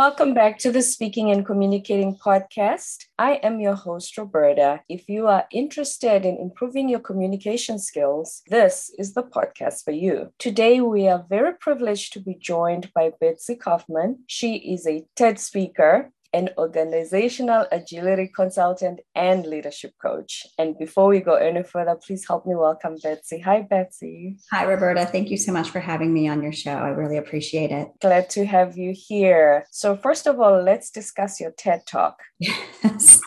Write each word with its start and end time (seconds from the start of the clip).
Welcome 0.00 0.32
back 0.32 0.56
to 0.60 0.72
the 0.72 0.80
Speaking 0.80 1.30
and 1.30 1.44
Communicating 1.44 2.16
podcast. 2.16 3.04
I 3.18 3.32
am 3.42 3.60
your 3.60 3.74
host, 3.74 4.16
Roberta. 4.16 4.80
If 4.88 5.10
you 5.10 5.26
are 5.26 5.44
interested 5.52 6.24
in 6.24 6.38
improving 6.38 6.88
your 6.88 7.00
communication 7.00 7.78
skills, 7.78 8.40
this 8.48 8.90
is 8.96 9.12
the 9.12 9.22
podcast 9.22 9.84
for 9.84 9.90
you. 9.90 10.32
Today, 10.38 10.80
we 10.80 11.06
are 11.06 11.26
very 11.28 11.52
privileged 11.52 12.14
to 12.14 12.20
be 12.20 12.34
joined 12.34 12.90
by 12.94 13.12
Betsy 13.20 13.56
Kauffman. 13.56 14.20
She 14.26 14.54
is 14.72 14.86
a 14.86 15.04
TED 15.16 15.38
speaker, 15.38 16.12
an 16.32 16.50
organizational 16.58 17.66
agility 17.72 18.30
consultant 18.34 19.00
and 19.14 19.46
leadership 19.46 19.94
coach. 20.00 20.46
And 20.58 20.78
before 20.78 21.08
we 21.08 21.20
go 21.20 21.34
any 21.34 21.62
further, 21.62 21.96
please 21.96 22.26
help 22.26 22.46
me 22.46 22.54
welcome 22.54 22.96
Betsy. 23.02 23.40
Hi, 23.40 23.62
Betsy. 23.62 24.36
Hi, 24.52 24.64
Roberta. 24.64 25.06
Thank 25.06 25.30
you 25.30 25.36
so 25.36 25.52
much 25.52 25.70
for 25.70 25.80
having 25.80 26.12
me 26.12 26.28
on 26.28 26.42
your 26.42 26.52
show. 26.52 26.72
I 26.72 26.88
really 26.88 27.16
appreciate 27.16 27.70
it. 27.70 27.88
Glad 28.00 28.30
to 28.30 28.44
have 28.46 28.76
you 28.76 28.94
here. 28.96 29.64
So, 29.70 29.96
first 29.96 30.26
of 30.26 30.40
all, 30.40 30.62
let's 30.62 30.90
discuss 30.90 31.40
your 31.40 31.52
TED 31.52 31.86
Talk. 31.86 32.20
Yes. 32.82 33.20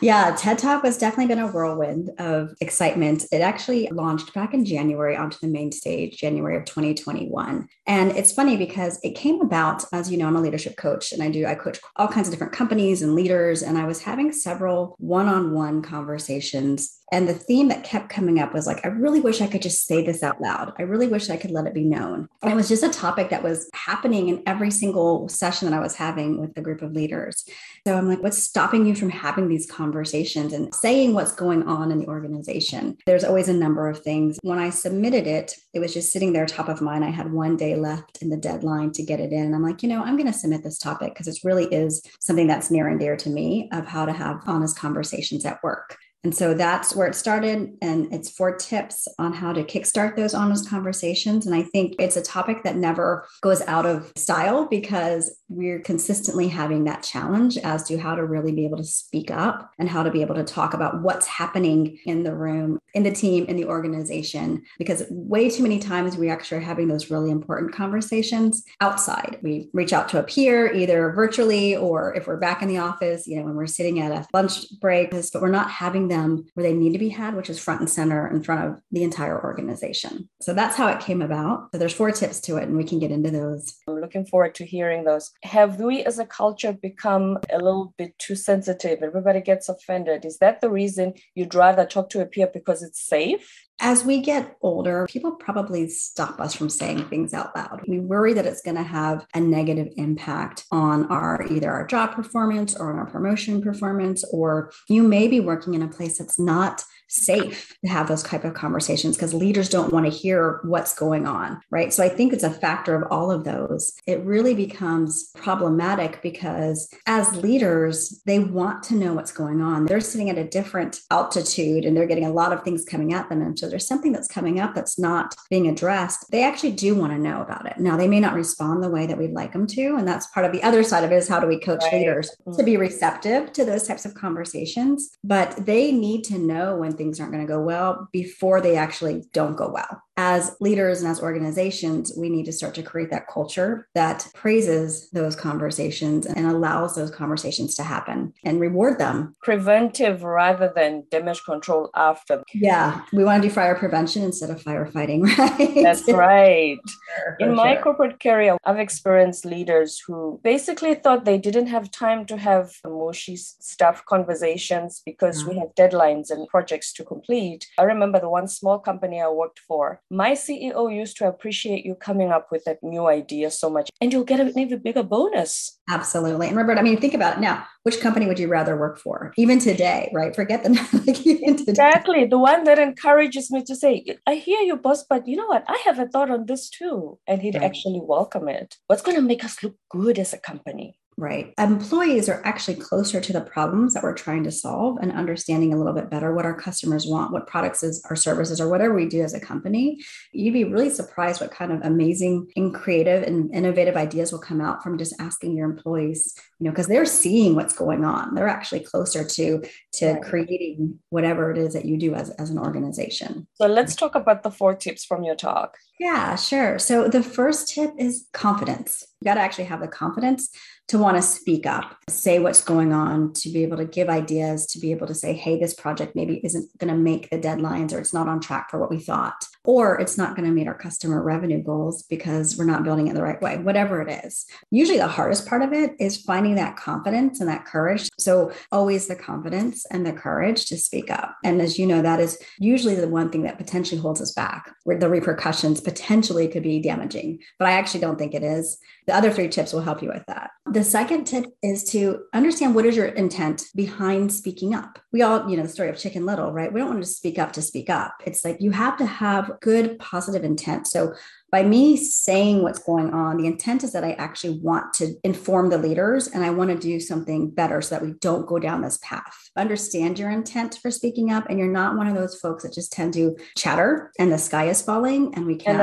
Yeah, 0.00 0.34
TED 0.36 0.58
Talk 0.58 0.82
was 0.82 0.96
definitely 0.96 1.26
been 1.26 1.44
a 1.44 1.46
whirlwind 1.46 2.10
of 2.18 2.54
excitement. 2.60 3.26
It 3.30 3.40
actually 3.40 3.88
launched 3.88 4.32
back 4.32 4.54
in 4.54 4.64
January 4.64 5.16
onto 5.16 5.38
the 5.40 5.48
main 5.48 5.72
stage, 5.72 6.16
January 6.18 6.56
of 6.56 6.64
2021. 6.64 7.68
And 7.86 8.12
it's 8.12 8.32
funny 8.32 8.56
because 8.56 8.98
it 9.02 9.14
came 9.14 9.40
about, 9.40 9.84
as 9.92 10.10
you 10.10 10.16
know, 10.16 10.26
I'm 10.26 10.36
a 10.36 10.40
leadership 10.40 10.76
coach 10.76 11.12
and 11.12 11.22
I 11.22 11.30
do, 11.30 11.46
I 11.46 11.54
coach 11.54 11.80
all 11.96 12.08
kinds 12.08 12.28
of 12.28 12.32
different 12.32 12.52
companies 12.52 13.02
and 13.02 13.14
leaders. 13.14 13.62
And 13.62 13.76
I 13.76 13.86
was 13.86 14.02
having 14.02 14.32
several 14.32 14.96
one 14.98 15.28
on 15.28 15.52
one 15.52 15.82
conversations 15.82 17.01
and 17.12 17.28
the 17.28 17.34
theme 17.34 17.68
that 17.68 17.84
kept 17.84 18.08
coming 18.08 18.40
up 18.40 18.54
was 18.54 18.66
like, 18.66 18.84
I 18.84 18.88
really 18.88 19.20
wish 19.20 19.42
I 19.42 19.46
could 19.46 19.60
just 19.60 19.86
say 19.86 20.02
this 20.02 20.22
out 20.22 20.40
loud. 20.40 20.72
I 20.78 20.82
really 20.82 21.06
wish 21.06 21.28
I 21.28 21.36
could 21.36 21.50
let 21.50 21.66
it 21.66 21.74
be 21.74 21.84
known. 21.84 22.26
And 22.42 22.50
it 22.50 22.54
was 22.54 22.70
just 22.70 22.82
a 22.82 22.88
topic 22.88 23.28
that 23.28 23.42
was 23.42 23.68
happening 23.74 24.30
in 24.30 24.42
every 24.46 24.70
single 24.70 25.28
session 25.28 25.68
that 25.68 25.76
I 25.76 25.80
was 25.80 25.94
having 25.94 26.40
with 26.40 26.56
a 26.56 26.62
group 26.62 26.80
of 26.80 26.92
leaders. 26.92 27.44
So 27.86 27.98
I'm 27.98 28.08
like, 28.08 28.22
what's 28.22 28.42
stopping 28.42 28.86
you 28.86 28.94
from 28.94 29.10
having 29.10 29.46
these 29.46 29.70
conversations 29.70 30.54
and 30.54 30.74
saying 30.74 31.12
what's 31.12 31.34
going 31.34 31.64
on 31.64 31.92
in 31.92 31.98
the 31.98 32.06
organization? 32.06 32.96
There's 33.04 33.24
always 33.24 33.50
a 33.50 33.52
number 33.52 33.88
of 33.88 34.02
things. 34.02 34.38
When 34.42 34.58
I 34.58 34.70
submitted 34.70 35.26
it, 35.26 35.54
it 35.74 35.80
was 35.80 35.92
just 35.92 36.12
sitting 36.12 36.32
there 36.32 36.46
top 36.46 36.70
of 36.70 36.80
mind. 36.80 37.04
I 37.04 37.10
had 37.10 37.30
one 37.30 37.58
day 37.58 37.76
left 37.76 38.22
in 38.22 38.30
the 38.30 38.38
deadline 38.38 38.90
to 38.92 39.02
get 39.02 39.20
it 39.20 39.32
in. 39.32 39.52
I'm 39.52 39.62
like, 39.62 39.82
you 39.82 39.88
know, 39.90 40.02
I'm 40.02 40.16
going 40.16 40.32
to 40.32 40.38
submit 40.38 40.62
this 40.62 40.78
topic 40.78 41.12
because 41.12 41.28
it 41.28 41.38
really 41.44 41.66
is 41.66 42.02
something 42.20 42.46
that's 42.46 42.70
near 42.70 42.88
and 42.88 42.98
dear 42.98 43.16
to 43.16 43.28
me 43.28 43.68
of 43.70 43.86
how 43.86 44.06
to 44.06 44.12
have 44.12 44.40
honest 44.46 44.78
conversations 44.78 45.44
at 45.44 45.62
work. 45.62 45.98
And 46.24 46.34
so 46.34 46.54
that's 46.54 46.94
where 46.94 47.06
it 47.06 47.14
started. 47.14 47.76
And 47.82 48.12
it's 48.12 48.30
four 48.30 48.56
tips 48.56 49.08
on 49.18 49.32
how 49.32 49.52
to 49.52 49.64
kickstart 49.64 50.16
those 50.16 50.34
honest 50.34 50.68
conversations. 50.68 51.46
And 51.46 51.54
I 51.54 51.62
think 51.62 51.94
it's 51.98 52.16
a 52.16 52.22
topic 52.22 52.62
that 52.62 52.76
never 52.76 53.26
goes 53.40 53.60
out 53.62 53.86
of 53.86 54.12
style 54.16 54.66
because 54.66 55.36
we're 55.48 55.80
consistently 55.80 56.48
having 56.48 56.84
that 56.84 57.02
challenge 57.02 57.58
as 57.58 57.82
to 57.84 57.98
how 57.98 58.14
to 58.14 58.24
really 58.24 58.52
be 58.52 58.64
able 58.64 58.76
to 58.76 58.84
speak 58.84 59.30
up 59.30 59.70
and 59.78 59.88
how 59.88 60.02
to 60.02 60.10
be 60.10 60.22
able 60.22 60.36
to 60.36 60.44
talk 60.44 60.74
about 60.74 61.02
what's 61.02 61.26
happening 61.26 61.98
in 62.06 62.22
the 62.22 62.34
room, 62.34 62.78
in 62.94 63.02
the 63.02 63.10
team, 63.10 63.44
in 63.46 63.56
the 63.56 63.64
organization. 63.64 64.62
Because 64.78 65.04
way 65.10 65.50
too 65.50 65.62
many 65.62 65.78
times 65.78 66.16
we 66.16 66.30
actually 66.30 66.58
are 66.58 66.62
having 66.62 66.88
those 66.88 67.10
really 67.10 67.30
important 67.30 67.74
conversations 67.74 68.62
outside. 68.80 69.38
We 69.42 69.68
reach 69.72 69.92
out 69.92 70.08
to 70.10 70.20
a 70.20 70.22
peer, 70.22 70.72
either 70.72 71.10
virtually 71.12 71.76
or 71.76 72.14
if 72.14 72.26
we're 72.26 72.36
back 72.36 72.62
in 72.62 72.68
the 72.68 72.78
office, 72.78 73.26
you 73.26 73.36
know, 73.36 73.44
when 73.44 73.54
we're 73.54 73.66
sitting 73.66 74.00
at 74.00 74.12
a 74.12 74.26
lunch 74.32 74.66
break, 74.80 75.10
but 75.10 75.42
we're 75.42 75.48
not 75.48 75.70
having 75.70 76.11
them 76.12 76.44
where 76.54 76.64
they 76.64 76.74
need 76.74 76.92
to 76.92 76.98
be 76.98 77.08
had, 77.08 77.34
which 77.34 77.50
is 77.50 77.58
front 77.58 77.80
and 77.80 77.90
center 77.90 78.28
in 78.28 78.42
front 78.42 78.64
of 78.64 78.80
the 78.90 79.02
entire 79.02 79.42
organization. 79.42 80.28
So 80.40 80.52
that's 80.54 80.76
how 80.76 80.88
it 80.88 81.00
came 81.00 81.22
about. 81.22 81.68
So 81.72 81.78
there's 81.78 81.94
four 81.94 82.10
tips 82.10 82.40
to 82.42 82.56
it, 82.58 82.64
and 82.64 82.76
we 82.76 82.84
can 82.84 82.98
get 82.98 83.10
into 83.10 83.30
those. 83.30 83.74
I'm 83.88 84.00
looking 84.00 84.26
forward 84.26 84.54
to 84.56 84.64
hearing 84.64 85.04
those. 85.04 85.30
Have 85.42 85.80
we 85.80 86.04
as 86.04 86.18
a 86.18 86.26
culture 86.26 86.72
become 86.72 87.38
a 87.50 87.58
little 87.58 87.94
bit 87.98 88.18
too 88.18 88.36
sensitive? 88.36 89.02
Everybody 89.02 89.40
gets 89.40 89.68
offended. 89.68 90.24
Is 90.24 90.38
that 90.38 90.60
the 90.60 90.70
reason 90.70 91.14
you'd 91.34 91.54
rather 91.54 91.86
talk 91.86 92.10
to 92.10 92.20
a 92.20 92.26
peer 92.26 92.48
because 92.52 92.82
it's 92.82 93.00
safe? 93.00 93.50
As 93.84 94.04
we 94.04 94.20
get 94.20 94.56
older, 94.62 95.08
people 95.10 95.32
probably 95.32 95.88
stop 95.88 96.40
us 96.40 96.54
from 96.54 96.70
saying 96.70 97.08
things 97.08 97.34
out 97.34 97.54
loud. 97.56 97.82
We 97.88 97.98
worry 97.98 98.32
that 98.32 98.46
it's 98.46 98.62
going 98.62 98.76
to 98.76 98.84
have 98.84 99.26
a 99.34 99.40
negative 99.40 99.88
impact 99.96 100.66
on 100.70 101.06
our 101.06 101.44
either 101.50 101.68
our 101.68 101.84
job 101.84 102.12
performance 102.12 102.76
or 102.76 102.92
on 102.92 102.98
our 103.00 103.10
promotion 103.10 103.60
performance, 103.60 104.22
or 104.32 104.70
you 104.88 105.02
may 105.02 105.26
be 105.26 105.40
working 105.40 105.74
in 105.74 105.82
a 105.82 105.88
place 105.88 106.18
that's 106.18 106.38
not 106.38 106.84
safe 107.12 107.76
to 107.84 107.90
have 107.90 108.08
those 108.08 108.22
type 108.22 108.44
of 108.44 108.54
conversations 108.54 109.16
because 109.16 109.34
leaders 109.34 109.68
don't 109.68 109.92
want 109.92 110.06
to 110.06 110.10
hear 110.10 110.60
what's 110.64 110.94
going 110.94 111.26
on 111.26 111.60
right? 111.70 111.92
So 111.92 112.04
i 112.04 112.08
think 112.08 112.32
it's 112.32 112.44
a 112.44 112.50
factor 112.50 112.94
of 112.94 113.10
all 113.10 113.30
of 113.30 113.44
those. 113.44 113.94
It 114.06 114.20
really 114.20 114.54
becomes 114.54 115.30
problematic 115.34 116.20
because 116.22 116.92
as 117.06 117.34
leaders 117.36 118.22
they 118.26 118.38
want 118.38 118.82
to 118.84 118.94
know 118.94 119.14
what's 119.14 119.32
going 119.32 119.60
on. 119.60 119.86
They're 119.86 120.00
sitting 120.00 120.30
at 120.30 120.38
a 120.38 120.44
different 120.44 121.00
altitude 121.10 121.84
and 121.84 121.96
they're 121.96 122.06
getting 122.06 122.26
a 122.26 122.32
lot 122.32 122.52
of 122.52 122.62
things 122.62 122.84
coming 122.84 123.12
at 123.12 123.28
them. 123.28 123.40
And 123.40 123.58
so 123.58 123.68
there's 123.68 123.86
something 123.86 124.12
that's 124.12 124.28
coming 124.28 124.60
up 124.60 124.74
that's 124.74 124.98
not 124.98 125.34
being 125.50 125.68
addressed. 125.68 126.30
They 126.30 126.44
actually 126.44 126.72
do 126.72 126.94
want 126.94 127.12
to 127.12 127.18
know 127.18 127.40
about 127.40 127.66
it. 127.66 127.78
Now 127.78 127.96
they 127.96 128.08
may 128.08 128.20
not 128.20 128.34
respond 128.34 128.82
the 128.82 128.90
way 128.90 129.06
that 129.06 129.18
we'd 129.18 129.32
like 129.32 129.52
them 129.52 129.66
to 129.68 129.96
and 129.96 130.06
that's 130.06 130.26
part 130.28 130.46
of 130.46 130.52
the 130.52 130.62
other 130.62 130.82
side 130.82 131.04
of 131.04 131.12
it 131.12 131.16
is 131.16 131.28
how 131.28 131.40
do 131.40 131.46
we 131.46 131.58
coach 131.58 131.82
right. 131.84 131.94
leaders 131.94 132.30
mm-hmm. 132.46 132.56
to 132.56 132.62
be 132.62 132.76
receptive 132.76 133.52
to 133.54 133.64
those 133.64 133.86
types 133.86 134.04
of 134.04 134.14
conversations? 134.14 135.16
But 135.24 135.64
they 135.64 135.92
need 135.92 136.24
to 136.24 136.38
know 136.38 136.76
when 136.76 136.96
things 137.02 137.18
aren't 137.18 137.32
going 137.32 137.44
to 137.44 137.52
go 137.52 137.60
well 137.60 138.08
before 138.12 138.60
they 138.60 138.76
actually 138.76 139.24
don't 139.32 139.56
go 139.56 139.68
well 139.68 140.02
as 140.16 140.56
leaders 140.60 141.00
and 141.00 141.10
as 141.10 141.22
organizations, 141.22 142.12
we 142.16 142.28
need 142.28 142.44
to 142.44 142.52
start 142.52 142.74
to 142.74 142.82
create 142.82 143.10
that 143.10 143.28
culture 143.28 143.88
that 143.94 144.28
praises 144.34 145.08
those 145.10 145.34
conversations 145.34 146.26
and 146.26 146.46
allows 146.46 146.94
those 146.94 147.10
conversations 147.10 147.74
to 147.76 147.82
happen 147.82 148.32
and 148.44 148.60
reward 148.60 148.98
them. 148.98 149.34
Preventive 149.42 150.22
rather 150.22 150.70
than 150.74 151.04
damage 151.10 151.42
control 151.44 151.90
after. 151.94 152.42
Yeah, 152.52 153.02
we 153.12 153.24
want 153.24 153.42
to 153.42 153.48
do 153.48 153.54
fire 153.54 153.74
prevention 153.74 154.22
instead 154.22 154.50
of 154.50 154.62
firefighting, 154.62 155.22
right? 155.38 155.82
That's 155.82 156.06
right. 156.12 156.78
Sure, 157.16 157.36
In 157.40 157.54
my 157.54 157.74
sure. 157.74 157.82
corporate 157.82 158.20
career, 158.20 158.58
I've 158.64 158.78
experienced 158.78 159.46
leaders 159.46 159.98
who 160.06 160.40
basically 160.44 160.94
thought 160.94 161.24
they 161.24 161.38
didn't 161.38 161.68
have 161.68 161.90
time 161.90 162.26
to 162.26 162.36
have 162.36 162.72
mushy 162.86 163.36
stuff 163.36 164.04
conversations 164.04 165.00
because 165.06 165.46
we 165.46 165.58
have 165.58 165.74
deadlines 165.74 166.30
and 166.30 166.46
projects 166.48 166.91
to 166.94 167.04
complete. 167.04 167.66
I 167.78 167.84
remember 167.84 168.20
the 168.20 168.28
one 168.28 168.48
small 168.48 168.78
company 168.78 169.20
I 169.20 169.28
worked 169.28 169.60
for 169.60 170.00
my 170.10 170.32
CEO 170.32 170.94
used 170.94 171.16
to 171.18 171.28
appreciate 171.28 171.84
you 171.84 171.94
coming 171.94 172.30
up 172.30 172.48
with 172.50 172.64
that 172.64 172.78
new 172.82 173.06
idea 173.06 173.50
so 173.50 173.70
much, 173.70 173.90
and 174.00 174.12
you'll 174.12 174.24
get 174.24 174.40
an 174.40 174.56
even 174.58 174.80
bigger 174.80 175.02
bonus. 175.02 175.78
Absolutely. 175.90 176.48
And 176.48 176.56
Robert, 176.56 176.78
I 176.78 176.82
mean, 176.82 177.00
think 177.00 177.14
about 177.14 177.38
it 177.38 177.40
now. 177.40 177.66
Which 177.82 178.00
company 178.00 178.26
would 178.26 178.38
you 178.38 178.48
rather 178.48 178.76
work 178.76 178.98
for? 178.98 179.32
Even 179.36 179.58
today, 179.58 180.10
right? 180.14 180.34
Forget 180.34 180.62
them. 180.62 180.74
like 181.06 181.26
exactly. 181.26 182.24
The 182.24 182.38
one 182.38 182.64
that 182.64 182.78
encourages 182.78 183.50
me 183.50 183.62
to 183.64 183.74
say, 183.74 184.04
I 184.26 184.34
hear 184.34 184.60
you, 184.60 184.76
boss, 184.76 185.04
but 185.04 185.26
you 185.26 185.36
know 185.36 185.46
what? 185.46 185.64
I 185.68 185.80
have 185.84 185.98
a 185.98 186.06
thought 186.06 186.30
on 186.30 186.46
this 186.46 186.70
too. 186.70 187.18
And 187.26 187.42
he'd 187.42 187.54
right. 187.54 187.64
actually 187.64 188.00
welcome 188.02 188.48
it. 188.48 188.76
What's 188.86 189.02
going 189.02 189.16
to 189.16 189.22
make 189.22 189.44
us 189.44 189.62
look 189.62 189.76
good 189.90 190.18
as 190.18 190.32
a 190.32 190.38
company? 190.38 190.98
Right? 191.16 191.52
Employees 191.58 192.28
are 192.28 192.40
actually 192.44 192.76
closer 192.76 193.20
to 193.20 193.32
the 193.32 193.40
problems 193.40 193.94
that 193.94 194.02
we're 194.02 194.14
trying 194.14 194.44
to 194.44 194.50
solve 194.50 194.98
and 195.00 195.12
understanding 195.12 195.72
a 195.72 195.76
little 195.76 195.92
bit 195.92 196.10
better 196.10 196.34
what 196.34 196.44
our 196.44 196.54
customers 196.54 197.06
want, 197.06 197.32
what 197.32 197.46
products 197.46 197.82
is 197.82 198.04
our 198.08 198.16
services, 198.16 198.60
or 198.60 198.68
whatever 198.68 198.94
we 198.94 199.06
do 199.06 199.22
as 199.22 199.34
a 199.34 199.40
company. 199.40 200.00
You'd 200.32 200.52
be 200.52 200.64
really 200.64 200.90
surprised 200.90 201.40
what 201.40 201.50
kind 201.50 201.72
of 201.72 201.82
amazing 201.82 202.50
and 202.56 202.74
creative 202.74 203.22
and 203.22 203.54
innovative 203.54 203.96
ideas 203.96 204.32
will 204.32 204.38
come 204.38 204.60
out 204.60 204.82
from 204.82 204.98
just 204.98 205.14
asking 205.18 205.56
your 205.56 205.68
employees, 205.68 206.34
you 206.58 206.64
know, 206.64 206.70
because 206.70 206.86
they're 206.86 207.04
seeing 207.04 207.54
what's 207.54 207.74
going 207.74 208.04
on. 208.04 208.34
They're 208.34 208.48
actually 208.48 208.80
closer 208.80 209.24
to 209.24 209.62
to 209.94 210.20
creating 210.20 210.98
whatever 211.10 211.50
it 211.50 211.58
is 211.58 211.74
that 211.74 211.84
you 211.84 211.98
do 211.98 212.14
as, 212.14 212.30
as 212.30 212.50
an 212.50 212.58
organization. 212.58 213.46
So 213.54 213.66
let's 213.66 213.94
talk 213.94 214.14
about 214.14 214.42
the 214.42 214.50
four 214.50 214.74
tips 214.74 215.04
from 215.04 215.22
your 215.22 215.36
talk. 215.36 215.76
Yeah, 216.00 216.34
sure. 216.36 216.78
So 216.78 217.08
the 217.08 217.22
first 217.22 217.68
tip 217.68 217.92
is 217.98 218.26
confidence. 218.32 219.04
You 219.20 219.26
got 219.26 219.34
to 219.34 219.40
actually 219.40 219.64
have 219.64 219.80
the 219.80 219.88
confidence 219.88 220.50
to 220.92 220.98
want 220.98 221.16
to 221.16 221.22
speak 221.22 221.64
up, 221.64 221.96
say 222.06 222.38
what's 222.38 222.62
going 222.62 222.92
on, 222.92 223.32
to 223.32 223.48
be 223.48 223.62
able 223.62 223.78
to 223.78 223.86
give 223.86 224.10
ideas, 224.10 224.66
to 224.66 224.78
be 224.78 224.90
able 224.90 225.06
to 225.06 225.14
say, 225.14 225.32
hey, 225.32 225.58
this 225.58 225.72
project 225.72 226.14
maybe 226.14 226.38
isn't 226.44 226.68
going 226.76 226.92
to 226.92 226.98
make 226.98 227.30
the 227.30 227.38
deadlines 227.38 227.94
or 227.94 227.98
it's 227.98 228.12
not 228.12 228.28
on 228.28 228.40
track 228.40 228.70
for 228.70 228.78
what 228.78 228.90
we 228.90 228.98
thought, 228.98 229.46
or 229.64 230.00
it's 230.00 230.18
not 230.18 230.34
going 230.34 230.46
to 230.46 230.54
meet 230.54 230.66
our 230.66 230.76
customer 230.76 231.22
revenue 231.22 231.62
goals 231.62 232.02
because 232.02 232.56
we're 232.56 232.64
not 232.64 232.84
building 232.84 233.06
it 233.06 233.14
the 233.14 233.22
right 233.22 233.40
way, 233.40 233.58
whatever 233.58 234.02
it 234.02 234.24
is. 234.24 234.46
Usually 234.70 234.98
the 234.98 235.06
hardest 235.06 235.46
part 235.46 235.62
of 235.62 235.72
it 235.72 235.92
is 236.00 236.22
finding 236.22 236.56
that 236.56 236.76
confidence 236.76 237.40
and 237.40 237.48
that 237.48 237.64
courage. 237.64 238.08
So 238.18 238.52
always 238.70 239.06
the 239.06 239.16
confidence 239.16 239.86
and 239.86 240.04
the 240.04 240.12
courage 240.12 240.66
to 240.66 240.76
speak 240.76 241.10
up. 241.10 241.36
And 241.44 241.60
as 241.60 241.78
you 241.78 241.86
know, 241.86 242.02
that 242.02 242.20
is 242.20 242.38
usually 242.58 242.96
the 242.96 243.08
one 243.08 243.30
thing 243.30 243.42
that 243.42 243.58
potentially 243.58 244.00
holds 244.00 244.20
us 244.20 244.32
back, 244.32 244.74
where 244.84 244.98
the 244.98 245.08
repercussions 245.08 245.80
potentially 245.80 246.48
could 246.48 246.62
be 246.62 246.80
damaging. 246.80 247.38
But 247.58 247.68
I 247.68 247.72
actually 247.72 248.00
don't 248.00 248.18
think 248.18 248.34
it 248.34 248.42
is. 248.42 248.78
The 249.06 249.14
other 249.14 249.30
three 249.30 249.48
tips 249.48 249.72
will 249.72 249.80
help 249.80 250.02
you 250.02 250.08
with 250.08 250.24
that. 250.26 250.50
The 250.66 250.84
second 250.84 251.24
tip 251.24 251.46
is 251.62 251.84
to 251.90 252.22
understand 252.32 252.74
what 252.74 252.86
is 252.86 252.96
your 252.96 253.06
intent 253.06 253.64
behind 253.74 254.32
speaking 254.32 254.74
up. 254.74 254.98
We 255.12 255.22
all, 255.22 255.48
you 255.50 255.56
know, 255.56 255.64
the 255.64 255.68
story 255.68 255.88
of 255.88 255.98
Chicken 255.98 256.24
Little, 256.24 256.52
right? 256.52 256.72
We 256.72 256.80
don't 256.80 256.90
want 256.90 257.02
to 257.02 257.08
speak 257.08 257.38
up 257.38 257.52
to 257.54 257.62
speak 257.62 257.90
up. 257.90 258.14
It's 258.24 258.44
like 258.44 258.60
you 258.60 258.70
have 258.70 258.96
to 258.98 259.06
have 259.06 259.51
have 259.52 259.60
good 259.60 259.98
positive 259.98 260.44
intent. 260.44 260.86
So 260.86 261.14
by 261.50 261.62
me 261.62 261.98
saying 261.98 262.62
what's 262.62 262.78
going 262.78 263.12
on, 263.12 263.36
the 263.36 263.46
intent 263.46 263.84
is 263.84 263.92
that 263.92 264.04
I 264.04 264.12
actually 264.12 264.58
want 264.60 264.94
to 264.94 265.14
inform 265.22 265.68
the 265.68 265.76
leaders 265.76 266.26
and 266.26 266.42
I 266.42 266.50
want 266.50 266.70
to 266.70 266.78
do 266.78 266.98
something 266.98 267.50
better 267.50 267.82
so 267.82 267.94
that 267.94 268.02
we 268.02 268.14
don't 268.20 268.46
go 268.46 268.58
down 268.58 268.80
this 268.80 268.98
path. 269.02 269.50
Understand 269.54 270.18
your 270.18 270.30
intent 270.30 270.78
for 270.80 270.90
speaking 270.90 271.30
up, 271.30 271.44
and 271.50 271.58
you're 271.58 271.68
not 271.68 271.96
one 271.96 272.06
of 272.06 272.14
those 272.14 272.40
folks 272.40 272.62
that 272.62 272.72
just 272.72 272.90
tend 272.92 273.12
to 273.14 273.36
chatter 273.56 274.10
and 274.18 274.32
the 274.32 274.38
sky 274.38 274.68
is 274.68 274.80
falling 274.80 275.34
and 275.34 275.46
we 275.46 275.56
can't. 275.56 275.78
And 275.78 275.80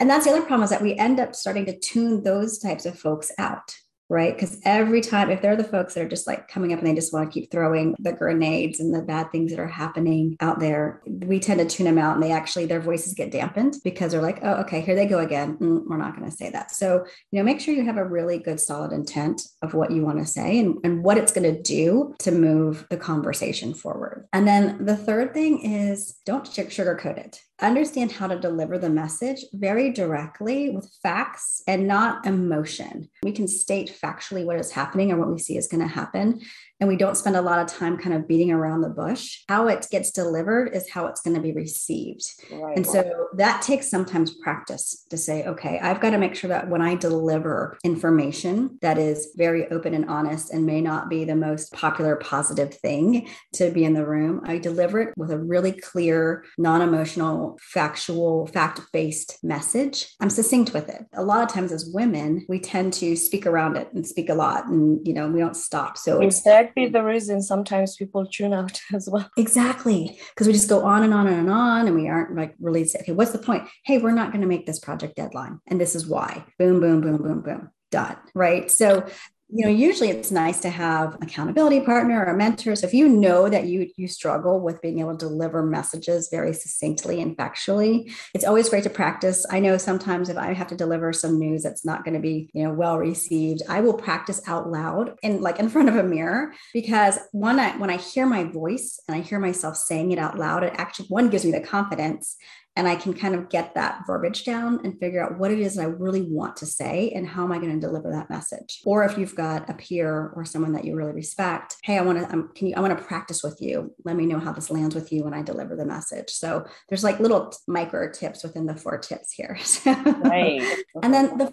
And 0.00 0.10
that's 0.10 0.24
the 0.24 0.32
other 0.32 0.40
problem 0.40 0.64
is 0.64 0.70
that 0.70 0.82
we 0.82 0.96
end 0.96 1.20
up 1.20 1.36
starting 1.36 1.66
to 1.66 1.78
tune 1.78 2.24
those 2.24 2.58
types 2.58 2.84
of 2.84 2.98
folks 2.98 3.30
out 3.38 3.76
right? 4.12 4.34
Because 4.34 4.60
every 4.64 5.00
time, 5.00 5.30
if 5.30 5.40
they're 5.40 5.56
the 5.56 5.64
folks 5.64 5.94
that 5.94 6.04
are 6.04 6.08
just 6.08 6.26
like 6.26 6.46
coming 6.46 6.74
up 6.74 6.78
and 6.78 6.86
they 6.86 6.94
just 6.94 7.14
want 7.14 7.32
to 7.32 7.32
keep 7.32 7.50
throwing 7.50 7.96
the 7.98 8.12
grenades 8.12 8.78
and 8.78 8.94
the 8.94 9.00
bad 9.00 9.32
things 9.32 9.50
that 9.50 9.58
are 9.58 9.66
happening 9.66 10.36
out 10.40 10.60
there, 10.60 11.00
we 11.06 11.40
tend 11.40 11.60
to 11.60 11.66
tune 11.66 11.86
them 11.86 11.96
out 11.96 12.14
and 12.14 12.22
they 12.22 12.30
actually, 12.30 12.66
their 12.66 12.78
voices 12.78 13.14
get 13.14 13.30
dampened 13.30 13.76
because 13.82 14.12
they're 14.12 14.20
like, 14.20 14.40
oh, 14.42 14.56
okay, 14.56 14.82
here 14.82 14.94
they 14.94 15.06
go 15.06 15.20
again. 15.20 15.56
Mm, 15.56 15.84
we're 15.86 15.96
not 15.96 16.14
going 16.14 16.30
to 16.30 16.36
say 16.36 16.50
that. 16.50 16.70
So, 16.72 17.06
you 17.30 17.38
know, 17.38 17.44
make 17.44 17.58
sure 17.58 17.72
you 17.72 17.86
have 17.86 17.96
a 17.96 18.04
really 18.04 18.38
good, 18.38 18.60
solid 18.60 18.92
intent 18.92 19.40
of 19.62 19.72
what 19.72 19.90
you 19.90 20.04
want 20.04 20.18
to 20.18 20.26
say 20.26 20.58
and, 20.58 20.76
and 20.84 21.02
what 21.02 21.16
it's 21.16 21.32
going 21.32 21.50
to 21.50 21.62
do 21.62 22.14
to 22.18 22.32
move 22.32 22.86
the 22.90 22.98
conversation 22.98 23.72
forward. 23.72 24.26
And 24.34 24.46
then 24.46 24.84
the 24.84 24.96
third 24.96 25.32
thing 25.32 25.62
is 25.62 26.18
don't 26.26 26.44
sugarcoat 26.44 27.16
it 27.16 27.40
understand 27.62 28.12
how 28.12 28.26
to 28.26 28.38
deliver 28.38 28.76
the 28.78 28.90
message 28.90 29.44
very 29.52 29.90
directly 29.90 30.70
with 30.70 30.92
facts 31.02 31.62
and 31.66 31.86
not 31.86 32.26
emotion. 32.26 33.08
We 33.22 33.32
can 33.32 33.48
state 33.48 33.96
factually 34.02 34.44
what 34.44 34.58
is 34.58 34.72
happening 34.72 35.12
or 35.12 35.16
what 35.16 35.32
we 35.32 35.38
see 35.38 35.56
is 35.56 35.68
going 35.68 35.80
to 35.82 35.86
happen 35.86 36.40
and 36.82 36.88
we 36.88 36.96
don't 36.96 37.16
spend 37.16 37.36
a 37.36 37.40
lot 37.40 37.60
of 37.60 37.68
time 37.68 37.96
kind 37.96 38.12
of 38.12 38.26
beating 38.26 38.50
around 38.50 38.80
the 38.80 38.88
bush. 38.88 39.44
How 39.48 39.68
it 39.68 39.86
gets 39.92 40.10
delivered 40.10 40.74
is 40.74 40.90
how 40.90 41.06
it's 41.06 41.20
going 41.20 41.36
to 41.36 41.40
be 41.40 41.52
received. 41.52 42.24
Right. 42.50 42.76
And 42.76 42.84
so 42.84 43.28
that 43.36 43.62
takes 43.62 43.88
sometimes 43.88 44.34
practice 44.42 45.06
to 45.10 45.16
say, 45.16 45.44
okay, 45.44 45.78
I've 45.78 46.00
got 46.00 46.10
to 46.10 46.18
make 46.18 46.34
sure 46.34 46.48
that 46.48 46.68
when 46.68 46.82
I 46.82 46.96
deliver 46.96 47.78
information 47.84 48.80
that 48.82 48.98
is 48.98 49.28
very 49.36 49.68
open 49.68 49.94
and 49.94 50.06
honest 50.06 50.52
and 50.52 50.66
may 50.66 50.80
not 50.80 51.08
be 51.08 51.24
the 51.24 51.36
most 51.36 51.72
popular 51.72 52.16
positive 52.16 52.74
thing 52.74 53.28
to 53.52 53.70
be 53.70 53.84
in 53.84 53.94
the 53.94 54.04
room, 54.04 54.40
I 54.42 54.58
deliver 54.58 55.00
it 55.02 55.14
with 55.16 55.30
a 55.30 55.38
really 55.38 55.70
clear, 55.70 56.44
non 56.58 56.82
emotional, 56.82 57.60
factual, 57.62 58.48
fact 58.48 58.80
based 58.92 59.38
message. 59.44 60.08
I'm 60.20 60.30
succinct 60.30 60.74
with 60.74 60.88
it. 60.88 61.06
A 61.14 61.22
lot 61.22 61.44
of 61.44 61.48
times 61.48 61.70
as 61.70 61.88
women, 61.94 62.44
we 62.48 62.58
tend 62.58 62.92
to 62.94 63.14
speak 63.14 63.46
around 63.46 63.76
it 63.76 63.88
and 63.94 64.04
speak 64.04 64.28
a 64.28 64.34
lot 64.34 64.66
and, 64.66 65.06
you 65.06 65.14
know, 65.14 65.28
we 65.28 65.38
don't 65.38 65.54
stop. 65.54 65.96
So 65.96 66.20
it's 66.20 66.42
be 66.74 66.86
the 66.86 67.02
reason 67.02 67.42
sometimes 67.42 67.96
people 67.96 68.26
tune 68.26 68.52
out 68.52 68.80
as 68.92 69.08
well. 69.10 69.30
Exactly. 69.36 70.18
Because 70.30 70.46
we 70.46 70.52
just 70.52 70.68
go 70.68 70.84
on 70.84 71.02
and 71.02 71.14
on 71.14 71.26
and 71.26 71.50
on 71.50 71.86
and 71.86 71.96
we 71.96 72.08
aren't 72.08 72.36
like 72.36 72.54
really 72.60 72.84
say, 72.84 73.00
okay, 73.00 73.12
what's 73.12 73.32
the 73.32 73.38
point? 73.38 73.68
Hey, 73.84 73.98
we're 73.98 74.12
not 74.12 74.30
going 74.30 74.42
to 74.42 74.46
make 74.46 74.66
this 74.66 74.78
project 74.78 75.16
deadline. 75.16 75.60
And 75.66 75.80
this 75.80 75.94
is 75.94 76.06
why. 76.06 76.44
Boom, 76.58 76.80
boom, 76.80 77.00
boom, 77.00 77.22
boom, 77.22 77.42
boom. 77.42 77.70
Done. 77.90 78.16
Right. 78.34 78.70
So 78.70 79.06
you 79.52 79.64
know 79.64 79.70
usually 79.70 80.10
it's 80.10 80.30
nice 80.30 80.60
to 80.60 80.70
have 80.70 81.16
accountability 81.20 81.80
partner 81.80 82.24
or 82.24 82.34
mentor. 82.34 82.74
So 82.74 82.86
if 82.86 82.94
you 82.94 83.08
know 83.08 83.48
that 83.48 83.66
you 83.66 83.90
you 83.96 84.08
struggle 84.08 84.60
with 84.60 84.80
being 84.80 85.00
able 85.00 85.16
to 85.16 85.26
deliver 85.26 85.62
messages 85.62 86.28
very 86.30 86.52
succinctly 86.52 87.20
and 87.20 87.36
factually 87.36 88.12
it's 88.34 88.44
always 88.44 88.68
great 88.68 88.84
to 88.84 88.90
practice. 88.90 89.44
I 89.50 89.60
know 89.60 89.76
sometimes 89.76 90.28
if 90.28 90.36
i 90.36 90.52
have 90.52 90.68
to 90.68 90.76
deliver 90.76 91.12
some 91.12 91.38
news 91.38 91.62
that's 91.62 91.84
not 91.84 92.04
going 92.04 92.14
to 92.14 92.20
be 92.20 92.50
you 92.52 92.64
know 92.64 92.72
well 92.72 92.98
received 92.98 93.62
i 93.68 93.80
will 93.80 93.94
practice 93.94 94.40
out 94.46 94.70
loud 94.70 95.16
and 95.22 95.40
like 95.40 95.58
in 95.58 95.68
front 95.74 95.88
of 95.88 95.96
a 95.96 96.02
mirror 96.02 96.52
because 96.72 97.18
one 97.32 97.58
I, 97.58 97.76
when 97.76 97.90
i 97.90 97.96
hear 97.96 98.26
my 98.26 98.44
voice 98.44 99.00
and 99.06 99.16
i 99.16 99.20
hear 99.20 99.38
myself 99.38 99.76
saying 99.76 100.12
it 100.12 100.18
out 100.18 100.38
loud 100.38 100.64
it 100.64 100.74
actually 100.76 101.06
one 101.08 101.30
gives 101.30 101.44
me 101.44 101.52
the 101.52 101.60
confidence 101.60 102.36
and 102.76 102.88
I 102.88 102.96
can 102.96 103.12
kind 103.12 103.34
of 103.34 103.48
get 103.48 103.74
that 103.74 104.06
verbiage 104.06 104.44
down 104.44 104.80
and 104.84 104.98
figure 104.98 105.22
out 105.22 105.38
what 105.38 105.50
it 105.50 105.60
is 105.60 105.78
I 105.78 105.84
really 105.84 106.22
want 106.22 106.56
to 106.56 106.66
say 106.66 107.10
and 107.14 107.26
how 107.26 107.44
am 107.44 107.52
I 107.52 107.58
going 107.58 107.78
to 107.78 107.86
deliver 107.86 108.10
that 108.10 108.30
message. 108.30 108.80
Or 108.84 109.04
if 109.04 109.18
you've 109.18 109.34
got 109.34 109.68
a 109.68 109.74
peer 109.74 110.32
or 110.34 110.44
someone 110.44 110.72
that 110.72 110.84
you 110.84 110.96
really 110.96 111.12
respect, 111.12 111.76
hey, 111.82 111.98
I 111.98 112.02
want 112.02 112.18
to, 112.18 112.32
um, 112.32 112.50
can 112.54 112.68
you, 112.68 112.74
I 112.76 112.80
want 112.80 112.96
to 112.96 113.04
practice 113.04 113.42
with 113.42 113.60
you. 113.60 113.94
Let 114.04 114.16
me 114.16 114.26
know 114.26 114.38
how 114.38 114.52
this 114.52 114.70
lands 114.70 114.94
with 114.94 115.12
you 115.12 115.24
when 115.24 115.34
I 115.34 115.42
deliver 115.42 115.76
the 115.76 115.84
message. 115.84 116.30
So 116.30 116.64
there's 116.88 117.04
like 117.04 117.20
little 117.20 117.52
micro 117.68 118.10
tips 118.10 118.42
within 118.42 118.66
the 118.66 118.76
four 118.76 118.98
tips 118.98 119.32
here. 119.32 119.58
right. 119.86 120.62
and 121.02 121.12
then 121.12 121.36
the 121.36 121.52